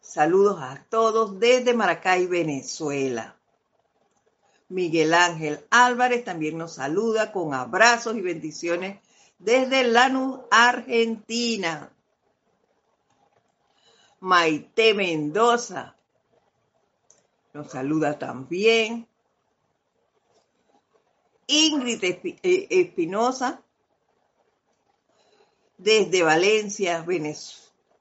Saludos 0.00 0.58
a 0.58 0.82
todos 0.88 1.38
desde 1.38 1.74
Maracay, 1.74 2.26
Venezuela. 2.26 3.36
Miguel 4.70 5.12
Ángel 5.12 5.66
Álvarez 5.68 6.24
también 6.24 6.56
nos 6.56 6.76
saluda 6.76 7.30
con 7.30 7.52
abrazos 7.52 8.16
y 8.16 8.22
bendiciones 8.22 9.00
desde 9.38 9.84
Lanús, 9.84 10.40
Argentina. 10.50 11.92
Maite 14.20 14.94
Mendoza 14.94 15.94
nos 17.52 17.70
saluda 17.70 18.18
también. 18.18 19.08
Ingrid 21.46 22.02
eh, 22.02 22.66
Espinosa 22.70 23.62
desde 25.76 26.22
Valencia, 26.22 27.04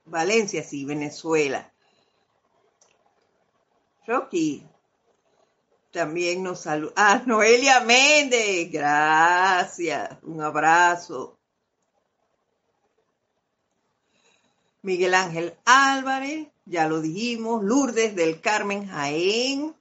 Valencia, 0.05 0.63
sí, 0.63 0.85
Venezuela. 0.85 1.73
Rocky 4.05 4.65
también 5.91 6.43
nos 6.43 6.61
saluda. 6.61 6.93
Ah, 6.95 7.23
Noelia 7.25 7.81
Méndez, 7.81 8.71
gracias, 8.71 10.17
un 10.23 10.41
abrazo. 10.41 11.40
Miguel 14.83 15.13
Ángel 15.13 15.55
Álvarez, 15.65 16.47
ya 16.65 16.87
lo 16.87 17.01
dijimos, 17.01 17.63
Lourdes 17.63 18.15
del 18.15 18.41
Carmen 18.41 18.87
Jaén. 18.87 19.75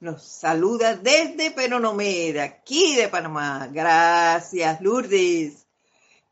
Nos 0.00 0.22
saluda 0.22 0.96
desde 0.96 1.50
Penonomé, 1.50 2.38
aquí 2.40 2.96
de 2.96 3.08
Panamá. 3.08 3.68
Gracias, 3.72 4.80
Lourdes. 4.80 5.66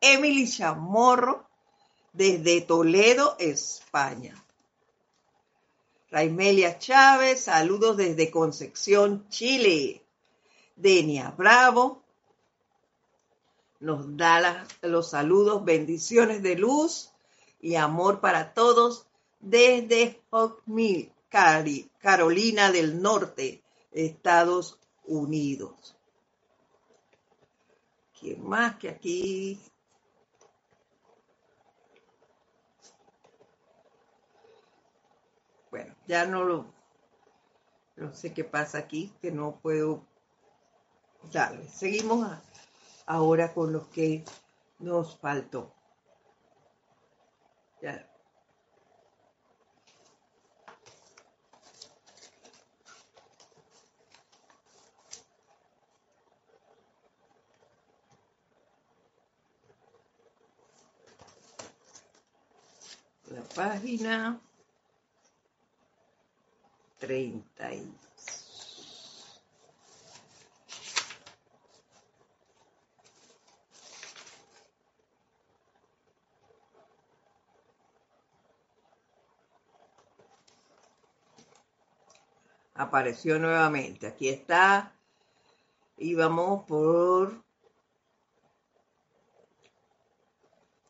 Emily 0.01 0.49
Chamorro, 0.49 1.49
desde 2.13 2.61
Toledo, 2.63 3.37
España. 3.39 4.35
Raimelia 6.11 6.79
Chávez, 6.79 7.45
saludos 7.45 7.97
desde 7.97 8.31
Concepción, 8.31 9.27
Chile. 9.29 10.03
Denia 10.75 11.33
Bravo, 11.37 12.03
nos 13.81 14.17
da 14.17 14.67
los 14.83 15.11
saludos, 15.11 15.65
bendiciones 15.65 16.43
de 16.43 16.57
luz 16.57 17.13
y 17.61 17.77
amor 17.77 18.21
para 18.21 18.53
todos 18.53 19.07
desde 19.41 20.23
Mill, 20.67 21.13
Carolina 21.99 22.71
del 22.71 23.01
Norte, 23.01 23.65
Estados 23.91 24.79
Unidos. 25.05 25.97
¿Quién 28.19 28.47
más 28.47 28.77
que 28.77 28.91
aquí? 28.91 29.59
Bueno, 35.71 35.95
ya 36.07 36.27
no 36.27 36.45
lo, 36.45 36.67
no 37.97 38.13
sé 38.13 38.35
qué 38.35 38.45
pasa 38.45 38.79
aquí, 38.79 39.11
que 39.23 39.33
no 39.33 39.59
puedo 39.63 40.05
darle. 41.33 41.67
Seguimos 41.69 42.27
a, 42.27 42.43
ahora 43.11 43.53
con 43.53 43.73
lo 43.73 43.91
que 43.91 44.25
nos 44.79 45.19
faltó. 45.19 45.75
Ya. 47.83 48.07
La 63.27 63.43
página 63.57 64.41
30 67.01 67.71
apareció 82.81 83.39
nuevamente. 83.39 84.07
Aquí 84.07 84.29
está. 84.29 84.93
Y 85.99 86.15
vamos 86.15 86.65
por 86.67 87.45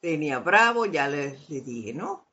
Tenia 0.01 0.39
Bravo, 0.39 0.87
ya 0.87 1.09
les, 1.09 1.49
dije, 1.49 1.93
¿no? 1.93 2.25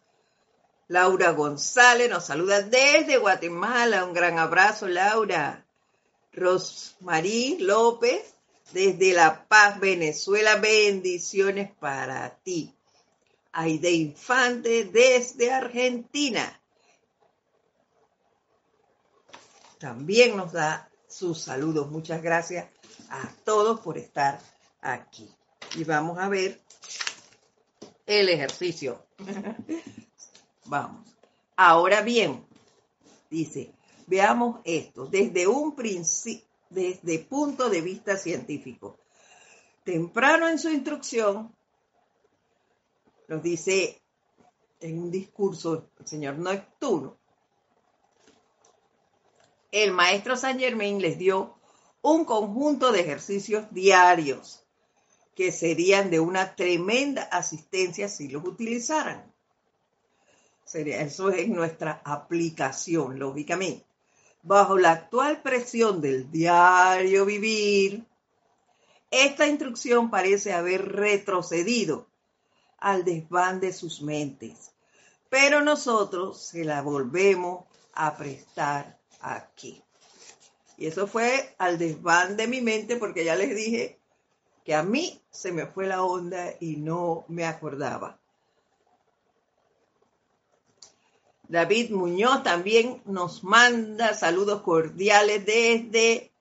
Laura 0.88 1.32
González 1.32 2.10
nos 2.10 2.26
saluda 2.26 2.62
desde 2.62 3.18
Guatemala. 3.18 4.06
Un 4.06 4.14
gran 4.14 4.38
abrazo, 4.40 4.88
Laura. 4.88 5.66
Rosmarí 6.32 7.58
López, 7.60 8.36
desde 8.72 9.12
La 9.14 9.48
Paz, 9.48 9.80
Venezuela. 9.80 10.58
Bendiciones 10.58 11.72
para 11.80 12.30
ti. 12.44 12.74
Aide 13.52 13.92
Infante, 13.92 14.86
desde 14.86 15.52
Argentina. 15.52 16.62
También 19.80 20.38
nos 20.38 20.52
da 20.52 20.90
sus 21.08 21.42
saludos. 21.42 21.90
Muchas 21.90 22.22
gracias 22.22 22.68
a 23.10 23.30
todos 23.44 23.80
por 23.82 23.98
estar 23.98 24.40
aquí. 24.82 25.30
Y 25.76 25.84
vamos 25.84 26.18
a 26.20 26.30
ver 26.30 26.60
el 28.06 28.30
ejercicio. 28.30 29.06
vamos. 30.66 31.08
Ahora 31.56 32.02
bien, 32.02 32.46
dice, 33.30 33.74
veamos 34.06 34.62
esto 34.64 35.06
desde 35.06 35.48
un 35.48 35.76
principio, 35.76 36.46
desde 36.70 37.20
punto 37.20 37.70
de 37.70 37.82
vista 37.82 38.18
científico. 38.18 38.98
Temprano 39.84 40.50
en 40.50 40.60
su 40.60 40.70
instrucción, 40.70 41.56
nos 43.28 43.42
dice 43.42 44.02
en 44.80 45.00
un 45.00 45.12
discurso 45.12 45.90
el 46.00 46.08
señor 46.08 46.38
Neptuno, 46.38 47.18
el 49.72 49.92
maestro 49.92 50.38
Saint 50.38 50.60
Germain 50.60 51.02
les 51.02 51.18
dio 51.18 51.58
un 52.02 52.26
conjunto 52.26 52.92
de 52.92 53.02
ejercicios 53.02 53.66
diarios 53.72 54.64
que 55.36 55.52
serían 55.52 56.10
de 56.10 56.20
una 56.20 56.56
tremenda 56.56 57.24
asistencia 57.24 58.08
si 58.08 58.28
los 58.28 58.44
utilizaran. 58.46 59.32
Sería, 60.66 61.02
eso 61.02 61.30
es 61.30 61.48
nuestra 61.48 62.02
aplicación, 62.04 63.20
lógicamente. 63.20 63.86
Bajo 64.42 64.78
la 64.78 64.92
actual 64.92 65.42
presión 65.42 66.02
del 66.02 66.32
diario 66.32 67.26
vivir, 67.26 68.06
esta 69.12 69.48
instrucción 69.48 70.10
parece 70.10 70.54
haber 70.54 70.94
retrocedido 70.94 72.08
al 72.78 73.06
desván 73.06 73.60
de 73.60 73.74
sus 73.74 74.02
mentes, 74.02 74.72
pero 75.30 75.62
nosotros 75.62 76.42
se 76.42 76.66
la 76.66 76.82
volvemos 76.82 77.66
a 77.94 78.18
prestar 78.18 78.97
aquí. 79.22 79.84
Y 80.78 80.86
eso 80.86 81.08
fue 81.08 81.56
al 81.58 81.78
desván 81.78 82.38
de 82.38 82.48
mi 82.48 82.62
mente 82.62 82.98
porque 82.98 83.26
ya 83.26 83.36
les 83.36 83.56
dije 83.56 84.00
que 84.64 84.76
a 84.76 84.84
mí 84.84 85.20
se 85.32 85.52
me 85.52 85.66
fue 85.66 85.88
la 85.88 86.04
onda 86.04 86.54
y 86.60 86.78
no 86.78 87.26
me 87.28 87.46
acordaba. 87.46 88.20
David 91.48 91.92
Muñoz 91.92 92.44
también 92.44 93.02
nos 93.06 93.44
manda 93.44 94.14
saludos 94.14 94.62
cordiales 94.62 95.46
desde 95.46 96.32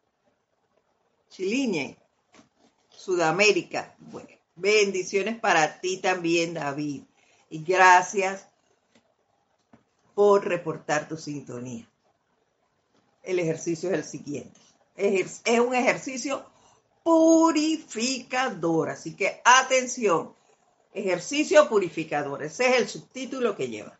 Chiliñe, 1.30 1.96
Sudamérica. 2.90 3.94
Bueno, 3.98 4.28
bendiciones 4.56 5.38
para 5.38 5.80
ti 5.80 5.98
también, 5.98 6.54
David. 6.54 7.04
Y 7.48 7.62
gracias 7.62 8.48
por 10.14 10.44
reportar 10.44 11.08
tu 11.08 11.16
sintonía 11.16 11.88
el 13.26 13.40
ejercicio 13.40 13.90
es 13.90 13.96
el 13.96 14.04
siguiente. 14.04 14.58
Es, 14.94 15.42
un 15.60 15.74
ejercicio 15.74 16.46
purificador, 17.02 18.90
así 18.90 19.14
que 19.14 19.42
atención, 19.44 20.34
ejercicio 20.94 21.68
purificador, 21.68 22.42
ese 22.42 22.68
es 22.68 22.76
el 22.76 22.88
subtítulo 22.88 23.54
que 23.54 23.68
lleva. 23.68 23.98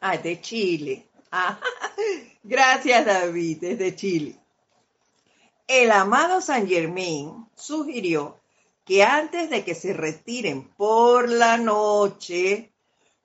Ah, 0.00 0.14
es 0.14 0.22
de 0.22 0.40
Chile. 0.40 1.06
Ah, 1.30 1.60
gracias 2.42 3.04
David, 3.06 3.62
es 3.64 3.78
de 3.78 3.94
Chile. 3.94 4.40
El 5.66 5.92
amado 5.92 6.40
San 6.40 6.66
Germain 6.66 7.46
sugirió 7.54 8.40
que 8.84 9.04
antes 9.04 9.50
de 9.50 9.64
que 9.64 9.74
se 9.74 9.92
retiren 9.92 10.66
por 10.76 11.28
la 11.28 11.58
noche, 11.58 12.72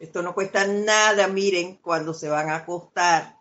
esto 0.04 0.22
no 0.22 0.34
cuesta 0.34 0.68
nada, 0.68 1.30
miren, 1.30 1.78
cuando 1.78 2.14
se 2.14 2.28
van 2.28 2.50
a 2.50 2.58
acostar. 2.58 3.40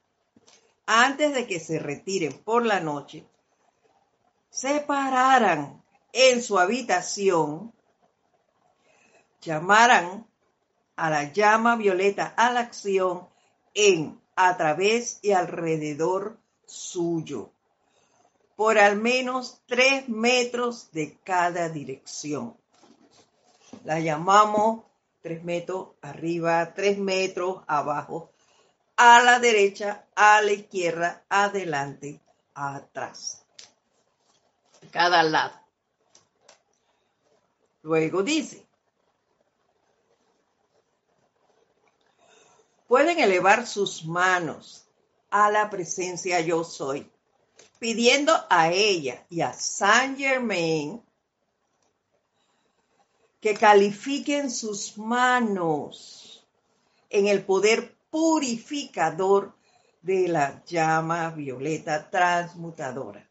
Antes 0.86 1.34
de 1.34 1.44
que 1.44 1.58
se 1.58 1.80
retiren 1.80 2.38
por 2.44 2.64
la 2.64 2.78
noche, 2.78 3.26
se 4.48 4.78
pararan 4.78 5.82
en 6.12 6.40
su 6.40 6.60
habitación, 6.60 7.72
llamaran 9.40 10.24
a 10.94 11.10
la 11.10 11.32
llama 11.32 11.74
violeta 11.74 12.32
a 12.36 12.52
la 12.52 12.60
acción 12.60 13.28
en, 13.74 14.20
a 14.36 14.56
través 14.56 15.18
y 15.20 15.32
alrededor 15.32 16.38
suyo, 16.64 17.50
por 18.54 18.78
al 18.78 18.94
menos 18.94 19.62
tres 19.66 20.08
metros 20.08 20.92
de 20.92 21.18
cada 21.24 21.68
dirección. 21.70 22.56
La 23.82 23.98
llamamos 23.98 24.91
tres 25.23 25.45
metros 25.45 25.91
arriba, 26.03 26.75
tres 26.75 26.99
metros 26.99 27.62
abajo, 27.68 28.33
a 28.97 29.23
la 29.23 29.39
derecha, 29.39 30.07
a 30.14 30.43
la 30.43 30.53
izquierda, 30.53 31.25
adelante, 31.29 32.20
atrás. 32.55 33.47
Cada 34.91 35.23
lado. 35.23 35.55
Luego 37.83 38.23
dice, 38.23 38.66
pueden 42.87 43.18
elevar 43.18 43.66
sus 43.66 44.05
manos 44.05 44.87
a 45.31 45.51
la 45.51 45.70
presencia 45.70 46.41
yo 46.41 46.62
soy, 46.62 47.11
pidiendo 47.79 48.35
a 48.51 48.70
ella 48.70 49.25
y 49.31 49.41
a 49.41 49.53
Saint 49.53 50.18
Germain 50.18 51.03
que 53.43 53.55
califiquen 53.55 54.53
sus 54.53 54.97
manos 54.97 56.47
en 57.11 57.26
el 57.26 57.45
poder 57.45 57.97
purificador 58.09 59.53
de 60.01 60.28
la 60.28 60.64
llama 60.64 61.30
violeta 61.30 62.09
transmutadora. 62.09 63.28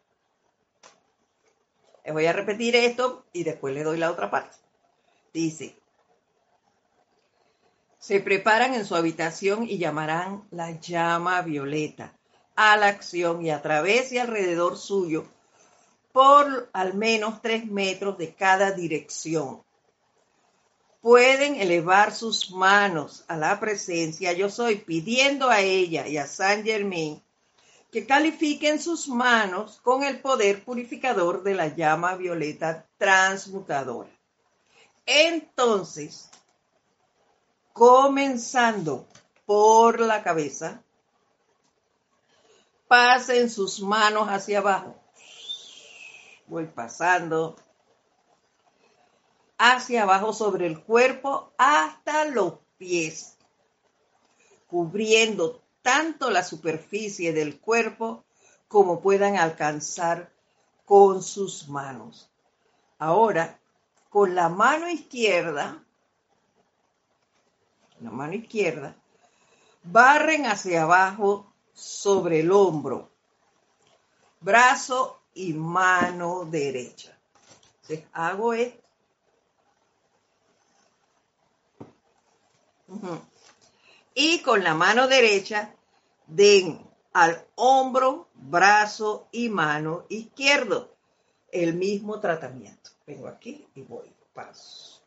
Les 2.04 2.14
voy 2.14 2.26
a 2.26 2.34
repetir 2.34 2.76
esto 2.76 3.26
y 3.32 3.46
después 3.46 3.74
le 3.74 3.84
doy 3.84 3.98
la 3.98 4.12
otra 4.12 4.30
parte. 4.30 4.58
Dice, 5.34 5.78
se 7.98 8.20
preparan 8.20 8.74
en 8.74 8.86
su 8.86 8.96
habitación 8.96 9.64
y 9.64 9.78
llamarán 9.78 10.46
la 10.52 10.72
llama 10.72 11.42
violeta 11.42 12.14
a 12.58 12.76
la 12.76 12.88
acción 12.88 13.46
y 13.46 13.50
a 13.50 13.62
través 13.62 14.12
y 14.12 14.18
alrededor 14.18 14.78
suyo 14.78 15.26
por 16.12 16.70
al 16.74 16.96
menos 16.96 17.42
tres 17.42 17.66
metros 17.66 18.18
de 18.18 18.34
cada 18.34 18.72
dirección. 18.72 19.64
Pueden 21.02 21.56
elevar 21.56 22.14
sus 22.14 22.52
manos 22.52 23.26
a 23.28 23.36
la 23.36 23.60
presencia 23.60 24.34
yo 24.34 24.50
soy 24.50 24.76
pidiendo 24.76 25.50
a 25.50 25.60
ella 25.60 26.08
y 26.08 26.18
a 26.18 26.28
San 26.28 26.64
Germain 26.64 27.22
que 27.92 28.06
califiquen 28.06 28.80
sus 28.80 29.08
manos 29.08 29.80
con 29.82 30.04
el 30.04 30.22
poder 30.22 30.64
purificador 30.64 31.44
de 31.44 31.56
la 31.56 31.76
llama 31.76 32.16
violeta 32.16 32.88
transmutadora. 32.98 34.10
Entonces, 35.06 36.30
comenzando 37.74 39.08
por 39.46 40.00
la 40.00 40.24
cabeza, 40.24 40.82
pasen 42.88 43.50
sus 43.50 43.82
manos 43.82 44.30
hacia 44.30 44.60
abajo. 44.60 44.96
Voy 46.48 46.68
pasando 46.68 47.56
hacia 49.64 50.04
abajo 50.04 50.34
sobre 50.34 50.66
el 50.66 50.82
cuerpo 50.82 51.54
hasta 51.56 52.26
los 52.26 52.56
pies, 52.80 53.38
cubriendo 54.66 55.62
tanto 55.84 56.32
la 56.32 56.44
superficie 56.44 57.32
del 57.32 57.60
cuerpo 57.60 58.26
como 58.68 59.02
puedan 59.02 59.38
alcanzar 59.38 60.34
con 60.84 61.22
sus 61.22 61.68
manos. 61.68 62.28
Ahora, 62.98 63.60
con 64.10 64.34
la 64.34 64.50
mano 64.50 64.90
izquierda, 64.90 65.84
la 68.00 68.10
mano 68.10 68.34
izquierda, 68.34 68.96
barren 69.84 70.48
hacia 70.48 70.84
abajo 70.84 71.54
sobre 71.72 72.40
el 72.40 72.52
hombro, 72.52 73.12
brazo 74.40 75.22
y 75.36 75.54
mano 75.54 76.46
derecha. 76.46 77.16
Entonces 77.84 78.08
hago 78.12 78.54
esto. 78.54 78.82
Y 84.14 84.42
con 84.42 84.64
la 84.64 84.74
mano 84.74 85.08
derecha 85.08 85.74
den 86.28 86.86
al 87.14 87.46
hombro, 87.56 88.30
brazo 88.34 89.28
y 89.32 89.50
mano 89.50 90.06
izquierdo 90.10 90.96
el 91.52 91.74
mismo 91.76 92.20
tratamiento. 92.20 92.92
Vengo 93.06 93.28
aquí 93.28 93.68
y 93.76 93.82
voy, 93.82 94.14
paso. 94.34 95.02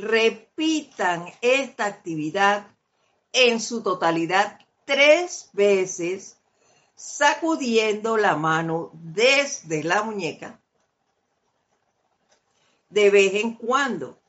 repitan 0.00 1.26
esta 1.40 1.86
actividad 1.86 2.66
en 3.32 3.60
su 3.60 3.82
totalidad 3.82 4.58
tres 4.84 5.50
veces, 5.52 6.38
sacudiendo 6.94 8.16
la 8.16 8.34
mano 8.36 8.90
desde 8.94 9.84
la 9.84 10.02
muñeca 10.02 10.60
de 12.88 13.10
vez 13.10 13.34
en 13.34 13.54
cuando, 13.54 14.19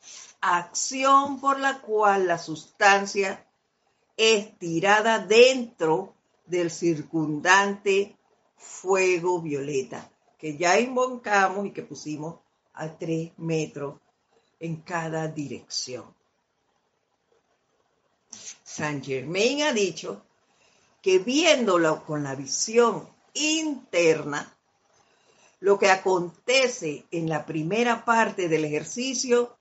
acción 0.41 1.39
por 1.39 1.59
la 1.59 1.81
cual 1.81 2.27
la 2.27 2.37
sustancia 2.37 3.47
es 4.17 4.57
tirada 4.57 5.19
dentro 5.19 6.15
del 6.45 6.69
circundante 6.69 8.17
fuego 8.57 9.41
violeta, 9.41 10.11
que 10.37 10.57
ya 10.57 10.79
invocamos 10.79 11.67
y 11.67 11.71
que 11.71 11.83
pusimos 11.83 12.39
a 12.73 12.97
tres 12.97 13.31
metros 13.37 13.99
en 14.59 14.77
cada 14.77 15.27
dirección. 15.27 16.13
Saint 18.63 19.05
Germain 19.05 19.63
ha 19.63 19.73
dicho 19.73 20.23
que 21.01 21.19
viéndolo 21.19 22.03
con 22.05 22.23
la 22.23 22.35
visión 22.35 23.07
interna, 23.33 24.55
lo 25.59 25.77
que 25.77 25.89
acontece 25.89 27.05
en 27.11 27.29
la 27.29 27.45
primera 27.45 28.03
parte 28.05 28.47
del 28.47 28.65
ejercicio 28.65 29.57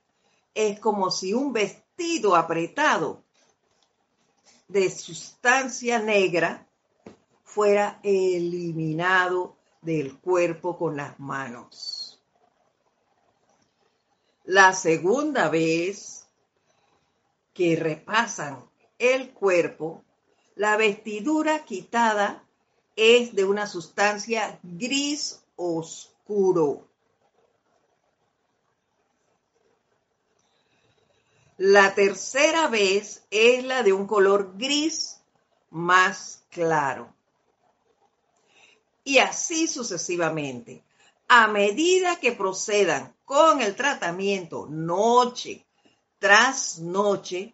es 0.53 0.79
como 0.79 1.11
si 1.11 1.33
un 1.33 1.53
vestido 1.53 2.35
apretado 2.35 3.23
de 4.67 4.89
sustancia 4.89 5.99
negra 5.99 6.67
fuera 7.43 7.99
eliminado 8.03 9.57
del 9.81 10.19
cuerpo 10.19 10.77
con 10.77 10.95
las 10.95 11.19
manos. 11.19 12.23
La 14.43 14.73
segunda 14.73 15.49
vez 15.49 16.27
que 17.53 17.75
repasan 17.75 18.63
el 18.97 19.31
cuerpo, 19.31 20.03
la 20.55 20.77
vestidura 20.77 21.65
quitada 21.65 22.43
es 22.95 23.35
de 23.35 23.45
una 23.45 23.67
sustancia 23.67 24.59
gris 24.63 25.43
oscuro. 25.55 26.87
La 31.63 31.93
tercera 31.93 32.69
vez 32.69 33.23
es 33.29 33.63
la 33.63 33.83
de 33.83 33.93
un 33.93 34.07
color 34.07 34.53
gris 34.57 35.21
más 35.69 36.43
claro. 36.49 37.13
Y 39.03 39.19
así 39.19 39.67
sucesivamente. 39.67 40.83
A 41.27 41.45
medida 41.45 42.15
que 42.15 42.31
procedan 42.31 43.15
con 43.25 43.61
el 43.61 43.75
tratamiento 43.75 44.65
noche 44.71 45.63
tras 46.17 46.79
noche, 46.79 47.53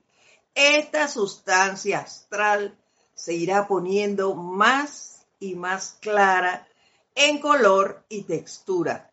esta 0.55 1.09
sustancia 1.09 1.99
astral 1.99 2.77
se 3.13 3.33
irá 3.33 3.67
poniendo 3.67 4.35
más 4.35 5.25
y 5.37 5.55
más 5.55 5.97
clara 5.99 6.65
en 7.13 7.39
color 7.39 8.05
y 8.07 8.23
textura, 8.23 9.06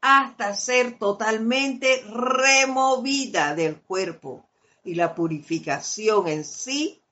hasta 0.00 0.54
ser 0.54 0.98
totalmente 0.98 2.04
removida 2.08 3.54
del 3.54 3.80
cuerpo 3.80 4.46
y 4.84 4.94
la 4.94 5.14
purificación 5.14 6.28
en 6.28 6.44
sí 6.44 7.02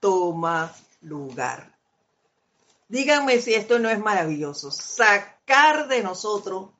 toma 0.00 0.74
lugar. 1.00 1.76
Díganme 2.88 3.40
si 3.40 3.54
esto 3.54 3.78
no 3.78 3.88
es 3.88 3.98
maravilloso, 3.98 4.70
sacar 4.70 5.88
de 5.88 6.02
nosotros 6.02 6.70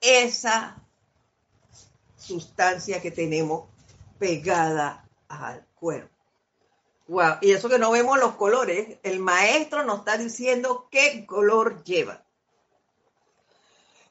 esa 0.00 0.76
sustancia 2.16 3.00
que 3.00 3.10
tenemos 3.10 3.68
pegada 4.18 5.08
al 5.28 5.64
cuerpo. 5.76 6.14
Wow. 7.06 7.36
Y 7.40 7.52
eso 7.52 7.68
que 7.70 7.78
no 7.78 7.90
vemos 7.90 8.18
los 8.18 8.34
colores, 8.34 8.98
el 9.02 9.18
maestro 9.18 9.82
nos 9.82 10.00
está 10.00 10.18
diciendo 10.18 10.88
qué 10.90 11.24
color 11.24 11.82
lleva. 11.84 12.22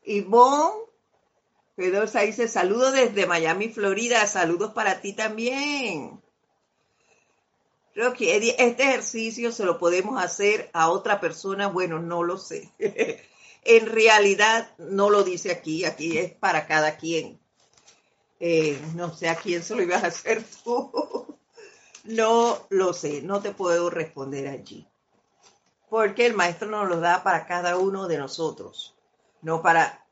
Ivonne 0.07 0.87
Pedrosa 1.75 2.21
dice, 2.21 2.47
saludos 2.47 2.93
desde 2.93 3.27
Miami, 3.27 3.69
Florida, 3.69 4.25
saludos 4.25 4.71
para 4.71 4.99
ti 4.99 5.13
también. 5.13 6.19
Creo 7.93 8.13
que 8.13 8.35
este 8.35 8.83
ejercicio 8.83 9.51
se 9.51 9.63
lo 9.63 9.77
podemos 9.77 10.19
hacer 10.19 10.71
a 10.73 10.89
otra 10.89 11.19
persona, 11.19 11.67
bueno, 11.67 11.99
no 11.99 12.23
lo 12.23 12.39
sé. 12.39 12.71
en 13.63 13.85
realidad 13.85 14.71
no 14.79 15.11
lo 15.11 15.23
dice 15.23 15.51
aquí, 15.51 15.85
aquí 15.85 16.17
es 16.17 16.33
para 16.33 16.65
cada 16.65 16.97
quien. 16.97 17.39
Eh, 18.39 18.79
no 18.95 19.13
sé 19.15 19.29
a 19.29 19.35
quién 19.35 19.61
se 19.61 19.75
lo 19.75 19.83
ibas 19.83 20.03
a 20.03 20.07
hacer 20.07 20.43
tú. 20.63 21.37
no 22.05 22.65
lo 22.69 22.93
sé, 22.93 23.21
no 23.21 23.41
te 23.41 23.51
puedo 23.51 23.91
responder 23.91 24.47
allí. 24.47 24.87
Porque 25.89 26.25
el 26.25 26.33
maestro 26.33 26.69
nos 26.69 26.89
lo 26.89 26.99
da 27.01 27.21
para 27.21 27.45
cada 27.45 27.77
uno 27.77 28.07
de 28.07 28.17
nosotros, 28.17 28.96
no 29.41 29.61
para 29.61 30.05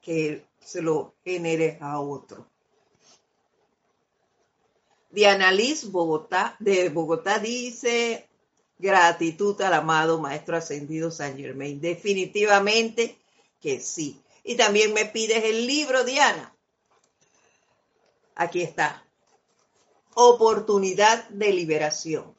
que 0.00 0.46
se 0.60 0.82
lo 0.82 1.14
genere 1.24 1.78
a 1.80 2.00
otro. 2.00 2.48
Diana 5.10 5.50
Liz 5.50 5.90
Bogotá, 5.90 6.56
de 6.58 6.88
Bogotá 6.90 7.38
dice, 7.38 8.28
gratitud 8.78 9.60
al 9.62 9.74
amado 9.74 10.20
Maestro 10.20 10.56
Ascendido 10.56 11.10
San 11.10 11.36
Germain. 11.36 11.80
Definitivamente 11.80 13.18
que 13.60 13.80
sí. 13.80 14.20
Y 14.44 14.56
también 14.56 14.92
me 14.92 15.06
pides 15.06 15.42
el 15.44 15.66
libro, 15.66 16.04
Diana. 16.04 16.54
Aquí 18.34 18.62
está. 18.62 19.04
Oportunidad 20.14 21.28
de 21.30 21.52
liberación. 21.52 22.36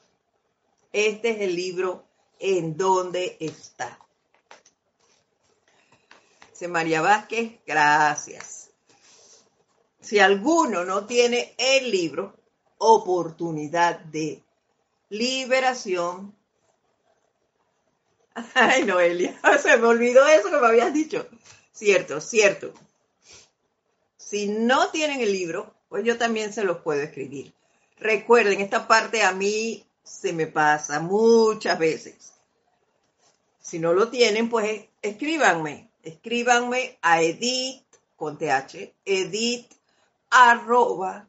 Este 0.93 1.31
es 1.31 1.41
el 1.41 1.55
libro 1.55 2.05
en 2.39 2.77
donde 2.77 3.37
está. 3.39 3.99
María 6.67 7.01
Vázquez, 7.01 7.59
gracias. 7.67 8.71
Si 9.99 10.19
alguno 10.19 10.85
no 10.85 11.05
tiene 11.05 11.53
el 11.57 11.91
libro, 11.91 12.33
oportunidad 12.77 13.99
de 13.99 14.41
liberación. 15.09 16.33
Ay, 18.53 18.85
Noelia, 18.85 19.39
se 19.61 19.77
me 19.77 19.87
olvidó 19.87 20.25
eso 20.27 20.49
que 20.49 20.57
me 20.57 20.67
habías 20.67 20.93
dicho. 20.93 21.27
Cierto, 21.71 22.21
cierto. 22.21 22.73
Si 24.17 24.47
no 24.47 24.89
tienen 24.89 25.21
el 25.21 25.31
libro, 25.31 25.73
pues 25.89 26.03
yo 26.03 26.17
también 26.17 26.51
se 26.51 26.63
los 26.63 26.79
puedo 26.79 27.01
escribir. 27.01 27.53
Recuerden, 27.99 28.61
esta 28.61 28.87
parte 28.87 29.23
a 29.23 29.31
mí 29.31 29.85
se 30.03 30.33
me 30.33 30.47
pasa 30.47 30.99
muchas 30.99 31.77
veces. 31.77 32.33
Si 33.61 33.79
no 33.79 33.93
lo 33.93 34.09
tienen, 34.09 34.49
pues 34.49 34.85
escríbanme. 35.01 35.86
Escríbanme 36.07 36.97
a 37.01 37.21
edit 37.21 37.83
con 38.15 38.37
th, 38.37 38.95
edit 39.03 39.69
arroba 40.29 41.27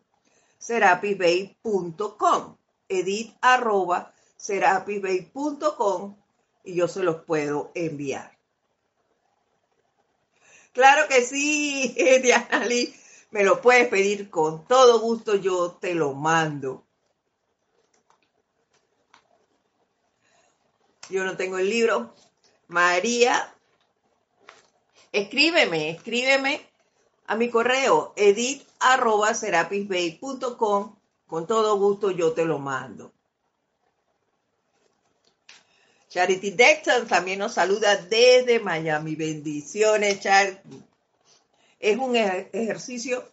serapisbay.com. 0.57 2.57
Edit 2.89 3.37
arroba 3.41 4.15
serapisbay.com 4.37 6.17
y 6.63 6.77
yo 6.77 6.87
se 6.87 7.03
los 7.03 7.25
puedo 7.25 7.73
enviar. 7.75 8.39
Claro 10.73 11.09
que 11.09 11.23
sí, 11.23 11.97
Diana 12.23 12.65
me 13.33 13.43
lo 13.43 13.61
puedes 13.61 13.89
pedir 13.89 14.31
con 14.31 14.65
todo 14.69 15.01
gusto, 15.01 15.35
yo 15.35 15.73
te 15.73 15.97
lo 15.97 16.15
mando. 16.15 16.87
Yo 21.11 21.25
no 21.25 21.37
tengo 21.37 21.59
el 21.59 21.69
libro. 21.69 22.15
María, 22.69 23.53
escríbeme, 25.13 25.91
escríbeme 25.91 26.67
a 27.27 27.37
mi 27.37 27.51
correo 27.51 28.15
edit.serapisbay.com. 28.17 30.97
Con 31.27 31.47
todo 31.47 31.79
gusto 31.79 32.11
yo 32.11 32.33
te 32.33 32.45
lo 32.45 32.59
mando. 32.59 33.13
Charity 36.09 36.51
Dexter 36.53 37.07
también 37.07 37.39
nos 37.39 37.53
saluda 37.53 37.97
desde 37.97 38.61
Miami. 38.61 39.15
Bendiciones, 39.15 40.21
Charity 40.21 40.89
es 41.79 41.97
un 41.97 42.17
ejercicio 42.17 43.25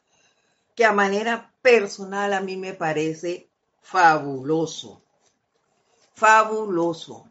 que 0.75 0.85
a 0.85 0.91
manera 0.91 1.51
personal 1.61 2.33
a 2.33 2.41
mí 2.41 2.57
me 2.57 2.73
parece 2.73 3.49
fabuloso. 3.81 5.01
Fabuloso. 6.13 7.27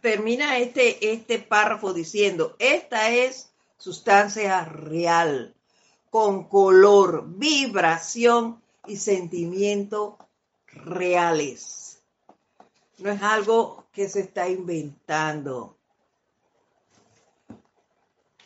Termina 0.00 0.58
este, 0.58 1.12
este 1.12 1.38
párrafo 1.38 1.92
diciendo, 1.92 2.56
esta 2.58 3.10
es 3.10 3.50
sustancia 3.76 4.64
real, 4.64 5.54
con 6.10 6.48
color, 6.48 7.24
vibración 7.26 8.60
y 8.86 8.96
sentimiento 8.96 10.18
reales. 10.66 12.00
No 12.98 13.10
es 13.12 13.22
algo 13.22 13.86
que 13.92 14.08
se 14.08 14.20
está 14.20 14.48
inventando. 14.48 15.76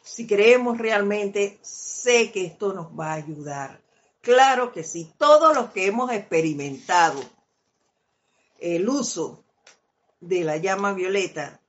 Si 0.03 0.27
creemos 0.27 0.77
realmente, 0.77 1.59
sé 1.63 2.31
que 2.31 2.45
esto 2.45 2.75
nos 2.75 2.89
va 2.89 3.13
a 3.13 3.15
ayudar. 3.15 3.81
Claro 4.21 4.73
que 4.73 4.85
sí, 4.85 5.11
todos 5.17 5.55
los 5.55 5.71
que 5.71 5.87
hemos 5.87 6.13
experimentado 6.13 7.23
el 8.63 8.89
uso 8.89 9.42
de 10.23 10.43
la 10.43 10.57
llama 10.57 10.95
violeta, 10.95 11.61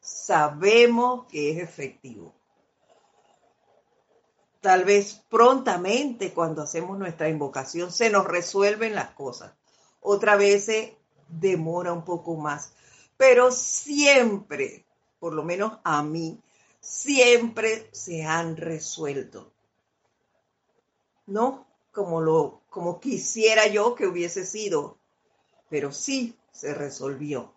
sabemos 0.00 1.26
que 1.26 1.52
es 1.52 1.62
efectivo. 1.62 2.34
Tal 4.60 4.84
vez 4.84 5.22
prontamente 5.30 6.34
cuando 6.34 6.62
hacemos 6.62 6.98
nuestra 6.98 7.28
invocación 7.28 7.92
se 7.92 8.10
nos 8.10 8.26
resuelven 8.26 8.96
las 8.96 9.10
cosas. 9.10 9.52
Otra 10.00 10.34
vez 10.34 10.68
demora 11.28 11.92
un 11.92 12.04
poco 12.04 12.34
más 12.34 12.72
pero 13.20 13.52
siempre, 13.52 14.86
por 15.18 15.34
lo 15.34 15.42
menos 15.42 15.78
a 15.84 16.02
mí, 16.02 16.40
siempre 16.80 17.90
se 17.92 18.24
han 18.24 18.56
resuelto. 18.56 19.52
No 21.26 21.66
como 21.92 22.22
lo 22.22 22.62
como 22.70 22.98
quisiera 22.98 23.66
yo 23.66 23.94
que 23.94 24.06
hubiese 24.06 24.46
sido, 24.46 24.96
pero 25.68 25.92
sí 25.92 26.34
se 26.50 26.72
resolvió. 26.72 27.52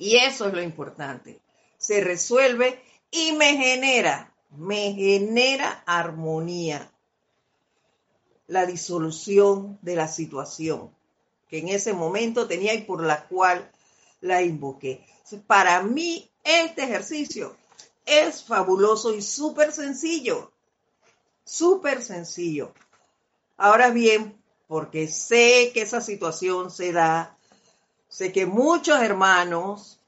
Y 0.00 0.16
eso 0.16 0.48
es 0.48 0.54
lo 0.54 0.62
importante. 0.62 1.40
Se 1.76 2.00
resuelve 2.00 2.82
y 3.10 3.32
me 3.32 3.56
genera, 3.56 4.34
me 4.50 4.94
genera 4.94 5.84
armonía. 5.86 6.90
La 8.46 8.64
disolución 8.64 9.78
de 9.82 9.94
la 9.94 10.08
situación 10.08 10.90
que 11.50 11.58
en 11.58 11.68
ese 11.68 11.92
momento 11.92 12.46
tenía 12.46 12.72
y 12.72 12.82
por 12.82 13.04
la 13.04 13.26
cual 13.26 13.70
la 14.20 14.40
invoqué. 14.40 15.04
Para 15.46 15.82
mí, 15.82 16.30
este 16.44 16.84
ejercicio 16.84 17.56
es 18.06 18.44
fabuloso 18.44 19.12
y 19.12 19.20
súper 19.20 19.72
sencillo. 19.72 20.50
Súper 21.44 22.02
sencillo. 22.02 22.72
Ahora 23.56 23.90
bien, 23.90 24.40
porque 24.66 25.08
sé 25.08 25.72
que 25.74 25.82
esa 25.82 26.00
situación 26.00 26.70
se 26.70 26.92
da, 26.92 27.36
sé 28.10 28.32
que 28.32 28.44
muchos 28.44 29.00
hermanos 29.00 29.98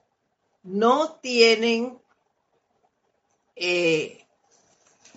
no 0.62 1.12
tienen 1.14 1.98
eh, 3.57 4.26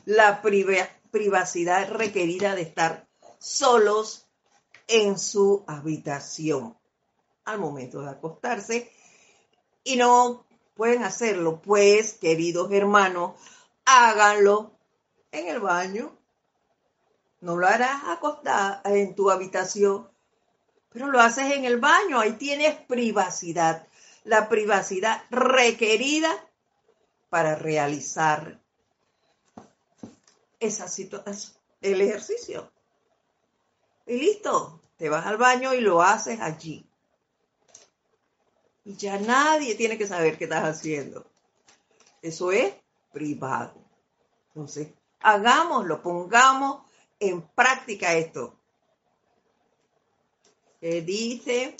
la 0.05 0.41
privacidad 0.41 1.89
requerida 1.89 2.55
de 2.55 2.61
estar 2.61 3.07
solos 3.39 4.27
en 4.87 5.17
su 5.19 5.65
habitación 5.67 6.77
al 7.43 7.59
momento 7.59 8.01
de 8.01 8.11
acostarse 8.11 8.91
y 9.83 9.97
no 9.97 10.45
pueden 10.75 11.03
hacerlo, 11.03 11.61
pues, 11.61 12.13
queridos 12.13 12.71
hermanos, 12.71 13.39
háganlo 13.85 14.71
en 15.31 15.47
el 15.47 15.59
baño. 15.59 16.17
No 17.41 17.57
lo 17.57 17.67
harás 17.67 18.03
acostada 18.05 18.81
en 18.85 19.15
tu 19.15 19.29
habitación, 19.29 20.09
pero 20.95 21.11
lo 21.11 21.19
haces 21.19 21.51
en 21.51 21.65
el 21.65 21.77
baño, 21.77 22.21
ahí 22.21 22.37
tienes 22.37 22.73
privacidad, 22.73 23.85
la 24.23 24.47
privacidad 24.47 25.23
requerida 25.29 26.31
para 27.29 27.55
realizar 27.55 28.61
esa 30.57 30.87
situación, 30.87 31.53
el 31.81 31.99
ejercicio. 31.99 32.71
Y 34.05 34.19
listo, 34.19 34.79
te 34.95 35.09
vas 35.09 35.25
al 35.25 35.35
baño 35.35 35.73
y 35.73 35.81
lo 35.81 36.01
haces 36.01 36.39
allí. 36.39 36.89
Y 38.85 38.95
ya 38.95 39.19
nadie 39.19 39.75
tiene 39.75 39.97
que 39.97 40.07
saber 40.07 40.37
qué 40.37 40.45
estás 40.45 40.63
haciendo. 40.63 41.25
Eso 42.21 42.53
es 42.53 42.73
privado. 43.11 43.73
Entonces, 44.47 44.93
hagámoslo, 45.19 46.01
pongamos 46.01 46.83
en 47.19 47.41
práctica 47.41 48.13
esto 48.13 48.57
dice, 50.85 51.75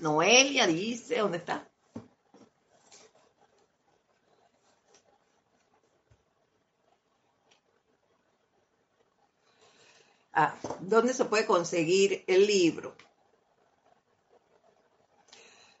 Noelia 0.00 0.68
dice, 0.68 1.18
¿dónde 1.18 1.38
está? 1.38 1.68
Ah, 10.32 10.56
¿dónde 10.80 11.14
se 11.14 11.24
puede 11.24 11.46
conseguir 11.46 12.22
el 12.28 12.46
libro? 12.46 12.94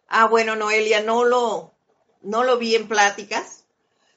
Ah, 0.08 0.26
bueno, 0.26 0.56
Noelia, 0.56 1.00
no 1.02 1.24
lo, 1.24 1.74
no 2.22 2.42
lo 2.42 2.58
vi 2.58 2.74
en 2.74 2.88
pláticas. 2.88 3.64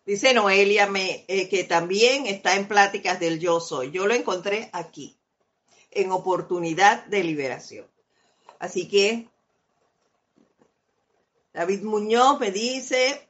Dice 0.03 0.33
Noelia 0.33 0.89
eh, 0.95 1.47
que 1.49 1.63
también 1.63 2.25
está 2.25 2.55
en 2.55 2.67
pláticas 2.67 3.19
del 3.19 3.39
yo 3.39 3.59
soy. 3.59 3.91
Yo 3.91 4.07
lo 4.07 4.15
encontré 4.15 4.71
aquí 4.73 5.17
en 5.97 6.11
oportunidad 6.11 7.05
de 7.07 7.23
liberación. 7.23 7.87
Así 8.59 8.87
que 8.87 9.27
David 11.53 11.81
Muñoz 11.81 12.39
me 12.39 12.51
dice, 12.51 13.27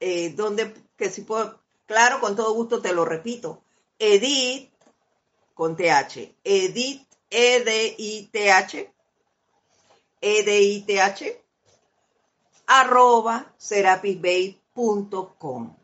eh, 0.00 0.30
¿dónde, 0.30 0.72
que 0.96 1.10
si 1.10 1.20
puedo, 1.20 1.60
claro, 1.84 2.18
con 2.20 2.34
todo 2.34 2.54
gusto 2.54 2.80
te 2.80 2.94
lo 2.94 3.04
repito. 3.04 3.62
Edith, 3.98 4.72
con 5.52 5.76
TH, 5.76 6.34
Edith, 6.42 7.06
E-D-I-T-H, 7.28 8.90
E-D-I-T-H, 10.22 11.44
arroba 12.68 13.54
serapisbay.com. 13.58 15.76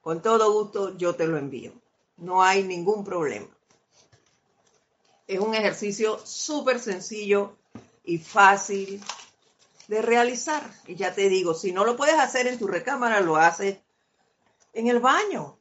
Con 0.00 0.22
todo 0.22 0.52
gusto 0.52 0.96
yo 0.96 1.14
te 1.14 1.28
lo 1.28 1.38
envío. 1.38 1.72
No 2.16 2.42
hay 2.42 2.64
ningún 2.64 3.04
problema. 3.04 3.57
Es 5.28 5.38
un 5.38 5.54
ejercicio 5.54 6.18
súper 6.26 6.80
sencillo 6.80 7.56
y 8.02 8.18
fácil 8.18 9.00
de 9.86 10.02
realizar. 10.02 10.68
Y 10.86 10.96
ya 10.96 11.14
te 11.14 11.28
digo, 11.28 11.52
si 11.54 11.70
no 11.70 11.84
lo 11.84 11.96
puedes 11.96 12.18
hacer 12.18 12.46
en 12.46 12.58
tu 12.58 12.66
recámara, 12.66 13.20
lo 13.20 13.36
haces 13.36 13.78
en 14.72 14.88
el 14.88 15.00
baño. 15.00 15.58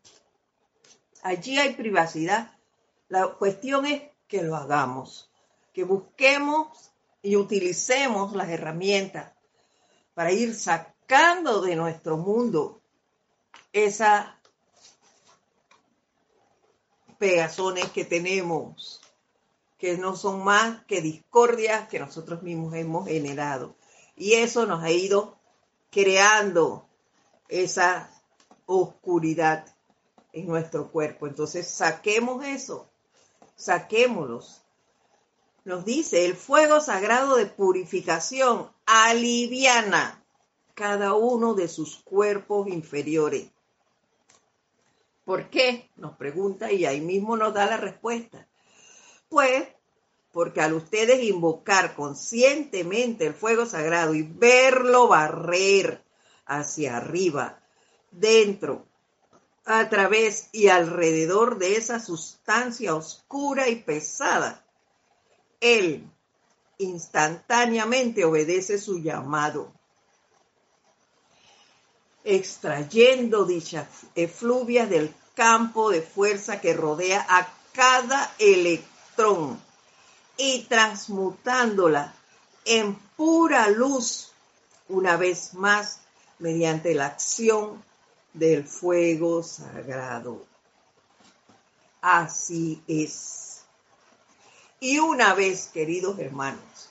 Allí 1.21 1.59
hay 1.59 1.73
privacidad. 1.73 2.57
La 3.09 3.27
cuestión 3.27 3.85
es 3.85 4.03
que 4.27 4.41
lo 4.41 4.55
hagamos, 4.55 5.29
que 5.73 5.83
busquemos 5.83 6.91
y 7.21 7.35
utilicemos 7.35 8.33
las 8.33 8.49
herramientas 8.49 9.33
para 10.13 10.31
ir 10.31 10.55
sacando 10.55 11.61
de 11.61 11.75
nuestro 11.75 12.17
mundo 12.17 12.81
esas 13.73 14.27
pegazones 17.17 17.89
que 17.91 18.05
tenemos, 18.05 19.01
que 19.77 19.97
no 19.97 20.15
son 20.15 20.43
más 20.43 20.83
que 20.85 21.01
discordias 21.01 21.87
que 21.87 21.99
nosotros 21.99 22.41
mismos 22.41 22.73
hemos 22.73 23.07
generado. 23.07 23.75
Y 24.15 24.33
eso 24.33 24.65
nos 24.65 24.83
ha 24.83 24.91
ido 24.91 25.37
creando 25.91 26.87
esa 27.47 28.09
oscuridad 28.65 29.65
en 30.33 30.47
nuestro 30.47 30.91
cuerpo. 30.91 31.27
Entonces, 31.27 31.69
saquemos 31.69 32.45
eso, 32.45 32.89
saquémoslos. 33.55 34.61
Nos 35.63 35.85
dice, 35.85 36.25
el 36.25 36.35
fuego 36.35 36.79
sagrado 36.79 37.35
de 37.35 37.45
purificación 37.45 38.71
aliviana 38.85 40.23
cada 40.73 41.13
uno 41.13 41.53
de 41.53 41.67
sus 41.67 41.97
cuerpos 41.97 42.67
inferiores. 42.67 43.49
¿Por 45.25 45.49
qué? 45.49 45.89
Nos 45.97 46.15
pregunta 46.15 46.71
y 46.71 46.85
ahí 46.85 47.01
mismo 47.01 47.35
nos 47.35 47.53
da 47.53 47.65
la 47.65 47.77
respuesta. 47.77 48.47
Pues 49.29 49.67
porque 50.31 50.61
al 50.61 50.73
ustedes 50.73 51.23
invocar 51.23 51.95
conscientemente 51.95 53.25
el 53.25 53.33
fuego 53.33 53.65
sagrado 53.65 54.13
y 54.13 54.21
verlo 54.21 55.07
barrer 55.07 56.03
hacia 56.45 56.97
arriba, 56.97 57.59
dentro, 58.11 58.85
a 59.65 59.89
través 59.89 60.49
y 60.51 60.67
alrededor 60.67 61.57
de 61.57 61.75
esa 61.75 61.99
sustancia 61.99 62.95
oscura 62.95 63.67
y 63.67 63.77
pesada, 63.77 64.63
él 65.59 66.07
instantáneamente 66.77 68.23
obedece 68.23 68.77
su 68.77 68.99
llamado, 68.99 69.73
extrayendo 72.23 73.43
dicha 73.45 73.89
efluvia 74.13 74.85
del 74.85 75.13
campo 75.33 75.89
de 75.89 76.01
fuerza 76.01 76.61
que 76.61 76.73
rodea 76.73 77.25
a 77.27 77.51
cada 77.73 78.31
electrón 78.37 78.96
y 80.37 80.63
transmutándola 80.63 82.13
en 82.65 82.95
pura 83.15 83.67
luz, 83.69 84.31
una 84.89 85.17
vez 85.17 85.55
más, 85.55 86.01
mediante 86.37 86.93
la 86.93 87.07
acción 87.07 87.83
del 88.33 88.63
fuego 88.63 89.41
sagrado. 89.41 90.45
Así 92.01 92.83
es. 92.87 93.61
Y 94.79 94.99
una 94.99 95.33
vez, 95.33 95.69
queridos 95.73 96.19
hermanos, 96.19 96.89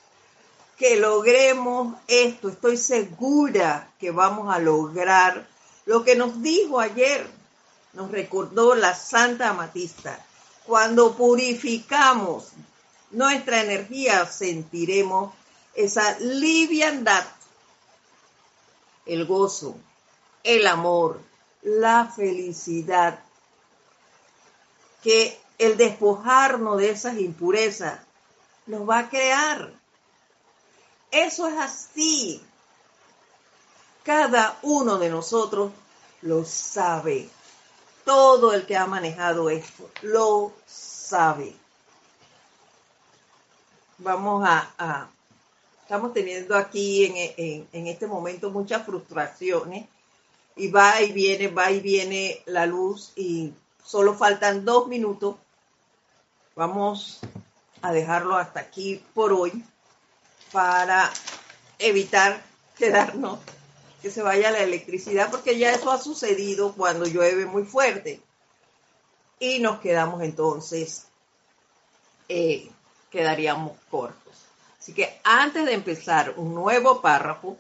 que 0.77 0.97
logremos 0.97 1.97
esto, 2.09 2.49
estoy 2.49 2.77
segura 2.77 3.93
que 4.01 4.11
vamos 4.11 4.53
a 4.53 4.59
lograr 4.59 5.47
lo 5.85 6.03
que 6.03 6.17
nos 6.17 6.43
dijo 6.43 6.81
ayer, 6.81 7.25
nos 7.93 8.11
recordó 8.11 8.75
la 8.75 8.95
Santa 8.97 9.51
Amatista. 9.51 10.27
Cuando 10.67 11.15
purificamos 11.15 12.49
nuestra 13.11 13.63
energía, 13.63 14.27
sentiremos 14.27 15.33
esa 15.75 16.19
liviandad, 16.19 17.25
el 19.05 19.27
gozo, 19.27 19.77
el 20.43 20.67
amor, 20.67 21.21
la 21.63 22.07
felicidad 22.07 23.21
que 25.03 25.39
el 25.59 25.77
despojarnos 25.77 26.79
de 26.79 26.91
esas 26.91 27.19
impurezas 27.19 28.01
nos 28.67 28.89
va 28.89 28.99
a 28.99 29.09
crear. 29.09 29.73
Eso 31.11 31.47
es 31.47 31.59
así. 31.59 32.43
Cada 34.03 34.59
uno 34.63 34.99
de 34.99 35.09
nosotros 35.09 35.73
lo 36.23 36.45
sabe. 36.45 37.29
Todo 38.07 38.55
el 38.55 38.65
que 38.65 38.79
ha 38.79 38.87
manejado 38.87 39.51
esto 39.51 39.91
lo 40.01 40.55
sabe. 40.65 41.55
Vamos 43.99 44.43
a, 44.49 45.11
estamos 45.83 46.15
teniendo 46.15 46.57
aquí 46.57 47.05
en, 47.37 47.69
en 47.71 47.87
este 47.87 48.07
momento 48.07 48.51
muchas 48.51 48.87
frustraciones 48.87 49.87
y 50.57 50.69
va 50.69 51.03
y 51.03 51.13
viene, 51.13 51.49
va 51.49 51.71
y 51.71 51.81
viene 51.81 52.43
la 52.47 52.65
luz 52.65 53.13
y 53.15 53.53
solo 53.85 54.15
faltan 54.15 54.65
dos 54.65 54.89
minutos 54.89 55.37
Vamos 56.57 57.21
a 57.83 57.93
dejarlo 57.93 58.35
hasta 58.35 58.61
aquí 58.61 59.05
por 59.13 59.31
hoy 59.35 59.63
para 60.53 61.13
evitar 61.79 62.43
quedarnos 62.79 63.41
que 64.07 64.13
se 64.13 64.23
vaya 64.23 64.53
la 64.53 64.61
electricidad 64.61 65.33
porque 65.33 65.59
ya 65.59 65.73
eso 65.73 65.91
ha 65.91 65.99
sucedido 65.99 66.73
cuando 66.75 67.07
llueve 67.07 67.45
muy 67.45 67.65
fuerte. 67.65 68.21
Y 69.41 69.59
nos 69.59 69.81
quedamos 69.81 70.23
entonces 70.23 71.07
eh, 72.29 72.71
quedaríamos 73.11 73.73
cortos. 73.91 74.45
Así 74.79 74.95
que 74.95 75.21
antes 75.25 75.67
de 75.67 75.73
empezar 75.73 76.35
un 76.37 76.55
nuevo 76.55 77.01
párrafo 77.01 77.57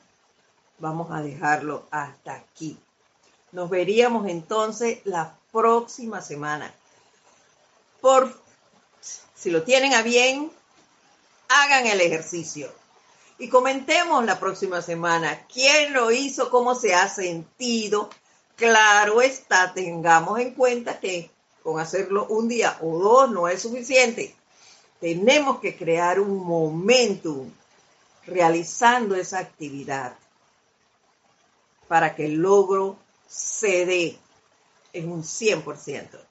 vamos 0.78 1.10
a 1.10 1.20
dejarlo 1.20 1.88
hasta 1.90 2.34
aquí. 2.34 2.78
Nos 3.50 3.68
veríamos 3.68 4.28
entonces 4.28 5.00
la 5.02 5.36
próxima 5.50 6.22
semana. 6.22 6.72
Por 8.00 8.32
si 9.34 9.50
lo 9.50 9.64
tienen 9.64 9.94
a 9.94 10.02
bien, 10.02 10.52
hagan 11.48 11.88
el 11.88 12.00
ejercicio. 12.00 12.70
Y 13.38 13.48
comentemos 13.48 14.24
la 14.24 14.40
próxima 14.40 14.80
semana 14.80 15.46
quién 15.52 15.92
lo 15.92 16.10
hizo, 16.10 16.50
cómo 16.50 16.74
se 16.74 16.94
ha 16.94 17.08
sentido. 17.08 18.08
Claro 18.56 19.20
está, 19.20 19.74
tengamos 19.74 20.38
en 20.40 20.54
cuenta 20.54 20.98
que 20.98 21.30
con 21.62 21.78
hacerlo 21.78 22.26
un 22.28 22.48
día 22.48 22.78
o 22.80 22.98
dos 22.98 23.30
no 23.30 23.48
es 23.48 23.62
suficiente. 23.62 24.34
Tenemos 25.00 25.60
que 25.60 25.76
crear 25.76 26.18
un 26.18 26.44
momentum 26.44 27.50
realizando 28.26 29.14
esa 29.14 29.38
actividad 29.38 30.16
para 31.88 32.14
que 32.14 32.26
el 32.26 32.36
logro 32.36 32.96
se 33.28 33.84
dé 33.84 34.18
en 34.92 35.12
un 35.12 35.22
100%. 35.22 36.25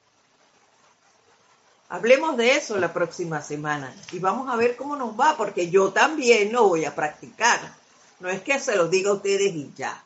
Hablemos 1.88 2.36
de 2.36 2.55
eso 2.55 2.77
la 2.77 2.91
próxima 2.93 3.41
semana 3.41 3.95
y 4.11 4.19
vamos 4.19 4.51
a 4.51 4.55
ver 4.55 4.75
cómo 4.75 4.95
nos 4.95 5.19
va, 5.19 5.38
porque 5.38 5.69
yo 5.69 5.91
también 5.91 6.51
lo 6.51 6.67
voy 6.67 6.86
a 6.86 6.95
practicar. 6.95 7.59
No 8.19 8.29
es 8.29 8.41
que 8.41 8.59
se 8.59 8.75
lo 8.75 8.88
diga 8.88 9.11
a 9.11 9.13
ustedes 9.13 9.53
y 9.53 9.71
ya. 9.75 10.03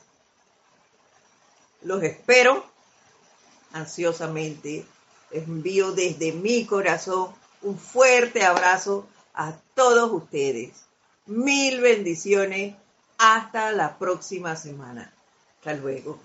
los 1.82 2.02
espero 2.02 2.64
ansiosamente. 3.72 4.84
Envío 5.30 5.92
desde 5.92 6.32
mi 6.32 6.66
corazón 6.66 7.32
un 7.62 7.78
fuerte 7.78 8.44
abrazo 8.44 9.06
a 9.34 9.54
todos 9.74 10.10
ustedes. 10.12 10.84
Mil 11.26 11.80
bendiciones. 11.80 12.74
Hasta 13.18 13.72
la 13.72 13.98
próxima 13.98 14.56
semana. 14.56 15.12
Hasta 15.58 15.74
luego. 15.74 16.18